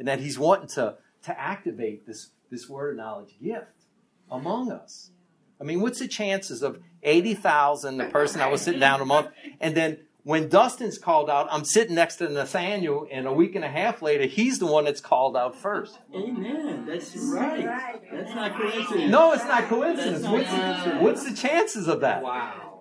And 0.00 0.08
that 0.08 0.18
he's 0.18 0.36
wanting 0.36 0.66
to 0.70 0.96
to 1.26 1.40
activate 1.40 2.08
this 2.08 2.30
this 2.50 2.68
word 2.68 2.90
of 2.90 2.96
knowledge 2.96 3.36
gift 3.40 3.86
among 4.28 4.72
us. 4.72 5.12
I 5.60 5.64
mean, 5.64 5.80
what's 5.80 6.00
the 6.00 6.08
chances 6.08 6.64
of 6.64 6.80
80,000, 7.02 7.96
the 7.98 8.04
person 8.06 8.40
I 8.40 8.48
was 8.48 8.62
sitting 8.62 8.80
down 8.80 9.00
a 9.00 9.04
month, 9.04 9.28
and 9.60 9.74
then 9.76 9.98
when 10.24 10.48
Dustin's 10.48 10.98
called 10.98 11.28
out, 11.28 11.48
I'm 11.50 11.64
sitting 11.64 11.96
next 11.96 12.16
to 12.16 12.28
Nathaniel, 12.28 13.08
and 13.10 13.26
a 13.26 13.32
week 13.32 13.56
and 13.56 13.64
a 13.64 13.68
half 13.68 14.02
later, 14.02 14.24
he's 14.26 14.60
the 14.60 14.66
one 14.66 14.84
that's 14.84 15.00
called 15.00 15.36
out 15.36 15.56
first. 15.56 15.98
Amen. 16.14 16.86
That's 16.86 17.16
right. 17.16 18.00
That's 18.12 18.34
not 18.34 18.56
coincidence. 18.56 19.10
No, 19.10 19.32
it's 19.32 19.44
not 19.44 19.68
coincidence. 19.68 20.22
Not 20.22 20.32
What's, 20.32 20.48
coincidence. 20.48 21.02
what's 21.02 21.24
the 21.28 21.34
chances 21.34 21.88
of 21.88 22.00
that? 22.00 22.22
Wow. 22.22 22.80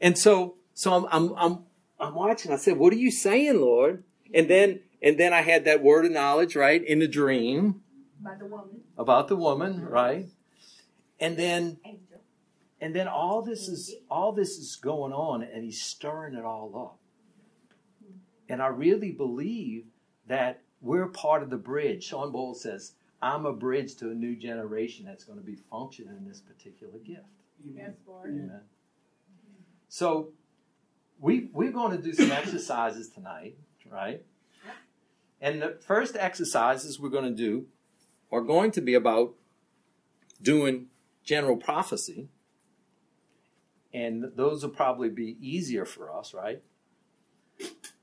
And 0.00 0.18
so, 0.18 0.56
so 0.74 0.92
I'm, 0.92 1.06
I'm, 1.10 1.34
I'm, 1.36 1.58
I'm 1.98 2.14
watching. 2.14 2.52
I 2.52 2.56
said, 2.56 2.76
"What 2.76 2.92
are 2.92 2.96
you 2.96 3.10
saying, 3.10 3.58
Lord?" 3.58 4.04
And 4.34 4.50
then, 4.50 4.80
and 5.00 5.18
then 5.18 5.32
I 5.32 5.40
had 5.40 5.64
that 5.64 5.82
word 5.82 6.04
of 6.04 6.12
knowledge, 6.12 6.56
right, 6.56 6.84
in 6.84 6.98
the 6.98 7.08
dream 7.08 7.80
By 8.22 8.34
the 8.38 8.44
woman, 8.44 8.82
about 8.98 9.28
the 9.28 9.36
woman, 9.36 9.82
right? 9.86 10.26
And 11.20 11.38
then, 11.38 11.78
angel. 11.86 12.03
And 12.84 12.94
then 12.94 13.08
all 13.08 13.40
this 13.40 13.66
is 13.66 13.94
all 14.10 14.32
this 14.32 14.58
is 14.58 14.76
going 14.76 15.14
on, 15.14 15.42
and 15.42 15.64
he's 15.64 15.80
stirring 15.80 16.34
it 16.34 16.44
all 16.44 16.70
up. 16.76 16.98
And 18.46 18.60
I 18.60 18.66
really 18.66 19.10
believe 19.10 19.86
that 20.26 20.60
we're 20.82 21.08
part 21.08 21.42
of 21.42 21.48
the 21.48 21.56
bridge. 21.56 22.04
Shawn 22.04 22.30
Bolz 22.30 22.56
says, 22.56 22.92
"I'm 23.22 23.46
a 23.46 23.54
bridge 23.54 23.94
to 23.96 24.10
a 24.10 24.14
new 24.14 24.36
generation 24.36 25.06
that's 25.06 25.24
going 25.24 25.38
to 25.38 25.44
be 25.44 25.54
functioning 25.54 26.14
in 26.14 26.28
this 26.28 26.42
particular 26.42 26.98
gift." 26.98 27.24
Yes, 27.64 27.92
Lord. 28.06 28.28
Amen. 28.28 28.60
So 29.88 30.34
we 31.18 31.48
we're 31.54 31.72
going 31.72 31.96
to 31.96 32.02
do 32.02 32.12
some 32.12 32.32
exercises 32.32 33.08
tonight, 33.08 33.56
right? 33.90 34.26
And 35.40 35.62
the 35.62 35.78
first 35.80 36.18
exercises 36.18 37.00
we're 37.00 37.08
going 37.08 37.34
to 37.34 37.42
do 37.42 37.64
are 38.30 38.42
going 38.42 38.72
to 38.72 38.82
be 38.82 38.92
about 38.92 39.36
doing 40.42 40.88
general 41.22 41.56
prophecy. 41.56 42.28
And 43.94 44.32
those 44.34 44.62
will 44.62 44.70
probably 44.70 45.08
be 45.08 45.38
easier 45.40 45.86
for 45.86 46.12
us, 46.12 46.34
right? 46.34 46.62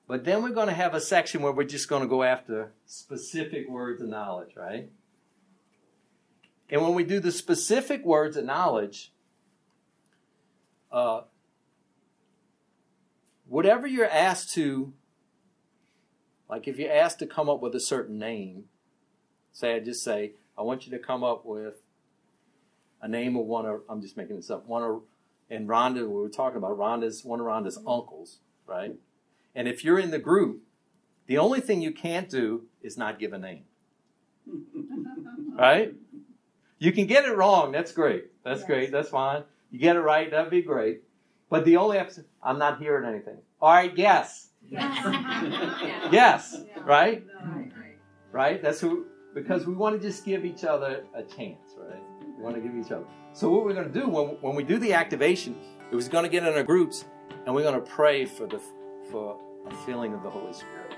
But 0.07 0.23
then 0.23 0.41
we're 0.41 0.49
going 0.49 0.67
to 0.67 0.73
have 0.73 0.95
a 0.95 1.01
section 1.01 1.41
where 1.41 1.51
we're 1.51 1.65
just 1.65 1.87
going 1.87 2.01
to 2.01 2.07
go 2.07 2.23
after 2.23 2.71
specific 2.85 3.69
words 3.69 4.01
of 4.01 4.07
knowledge, 4.07 4.55
right? 4.55 4.89
And 6.69 6.81
when 6.81 6.95
we 6.95 7.03
do 7.03 7.19
the 7.19 7.31
specific 7.31 8.05
words 8.05 8.37
of 8.37 8.45
knowledge, 8.45 9.11
uh, 10.91 11.21
whatever 13.47 13.85
you're 13.85 14.09
asked 14.09 14.53
to, 14.53 14.93
like 16.49 16.67
if 16.67 16.79
you're 16.79 16.91
asked 16.91 17.19
to 17.19 17.27
come 17.27 17.49
up 17.49 17.61
with 17.61 17.75
a 17.75 17.79
certain 17.81 18.17
name, 18.17 18.65
say 19.51 19.75
I 19.75 19.79
just 19.79 20.03
say, 20.03 20.33
I 20.57 20.61
want 20.61 20.85
you 20.85 20.91
to 20.91 20.99
come 20.99 21.23
up 21.23 21.45
with 21.45 21.81
a 23.01 23.07
name 23.09 23.35
of 23.35 23.45
one 23.45 23.65
of, 23.65 23.81
I'm 23.89 24.01
just 24.01 24.15
making 24.15 24.37
this 24.37 24.49
up, 24.49 24.65
one 24.67 24.83
of, 24.83 25.01
and 25.51 25.67
Rhonda, 25.67 25.97
we 25.97 26.07
were 26.07 26.29
talking 26.29 26.57
about 26.57 26.77
Rhonda's, 26.77 27.25
one 27.25 27.41
of 27.41 27.45
Rhonda's 27.45 27.77
mm-hmm. 27.77 27.89
uncles, 27.89 28.39
right? 28.65 28.95
And 29.53 29.67
if 29.67 29.83
you're 29.83 29.99
in 29.99 30.09
the 30.09 30.17
group, 30.17 30.61
the 31.27 31.37
only 31.37 31.59
thing 31.59 31.81
you 31.81 31.91
can't 31.91 32.29
do 32.29 32.63
is 32.81 32.97
not 32.97 33.19
give 33.19 33.33
a 33.33 33.37
name, 33.37 33.65
right? 35.59 35.93
You 36.79 36.91
can 36.93 37.05
get 37.05 37.25
it 37.25 37.35
wrong. 37.35 37.71
That's 37.71 37.91
great. 37.91 38.31
That's 38.43 38.61
Yes. 38.61 38.67
great. 38.67 38.91
That's 38.91 39.09
fine. 39.09 39.43
You 39.69 39.79
get 39.79 39.97
it 39.97 39.99
right. 39.99 40.31
That'd 40.31 40.49
be 40.49 40.61
great. 40.61 41.03
But 41.49 41.65
the 41.65 41.77
only 41.77 41.97
episode, 41.97 42.25
I'm 42.41 42.57
not 42.57 42.79
hearing 42.79 43.07
anything. 43.07 43.37
All 43.61 43.71
right, 43.71 43.95
yes. 43.95 44.49
Yes. 44.69 46.63
Right? 46.83 47.23
Right? 48.31 48.61
That's 48.61 48.79
who, 48.79 49.05
because 49.35 49.67
we 49.67 49.75
want 49.75 50.01
to 50.01 50.07
just 50.07 50.25
give 50.25 50.45
each 50.45 50.63
other 50.63 51.03
a 51.13 51.21
chance, 51.21 51.75
right? 51.77 52.01
We 52.41 52.45
want 52.45 52.55
to 52.55 52.61
give 52.61 52.75
each 52.75 52.91
other. 52.91 53.05
So, 53.33 53.51
what 53.51 53.65
we're 53.65 53.75
going 53.75 53.91
to 53.91 53.99
do 53.99 54.09
when, 54.09 54.29
when 54.41 54.55
we 54.55 54.63
do 54.63 54.79
the 54.79 54.93
activation, 54.93 55.55
is 55.91 56.07
we're 56.07 56.11
going 56.11 56.23
to 56.23 56.29
get 56.29 56.43
in 56.43 56.51
our 56.55 56.63
groups 56.63 57.05
and 57.45 57.53
we're 57.53 57.61
going 57.61 57.75
to 57.75 57.87
pray 57.87 58.25
for 58.25 58.47
the 58.47 58.59
for 59.11 59.39
a 59.67 59.75
feeling 59.85 60.11
of 60.15 60.23
the 60.23 60.29
Holy 60.29 60.51
Spirit. 60.51 60.95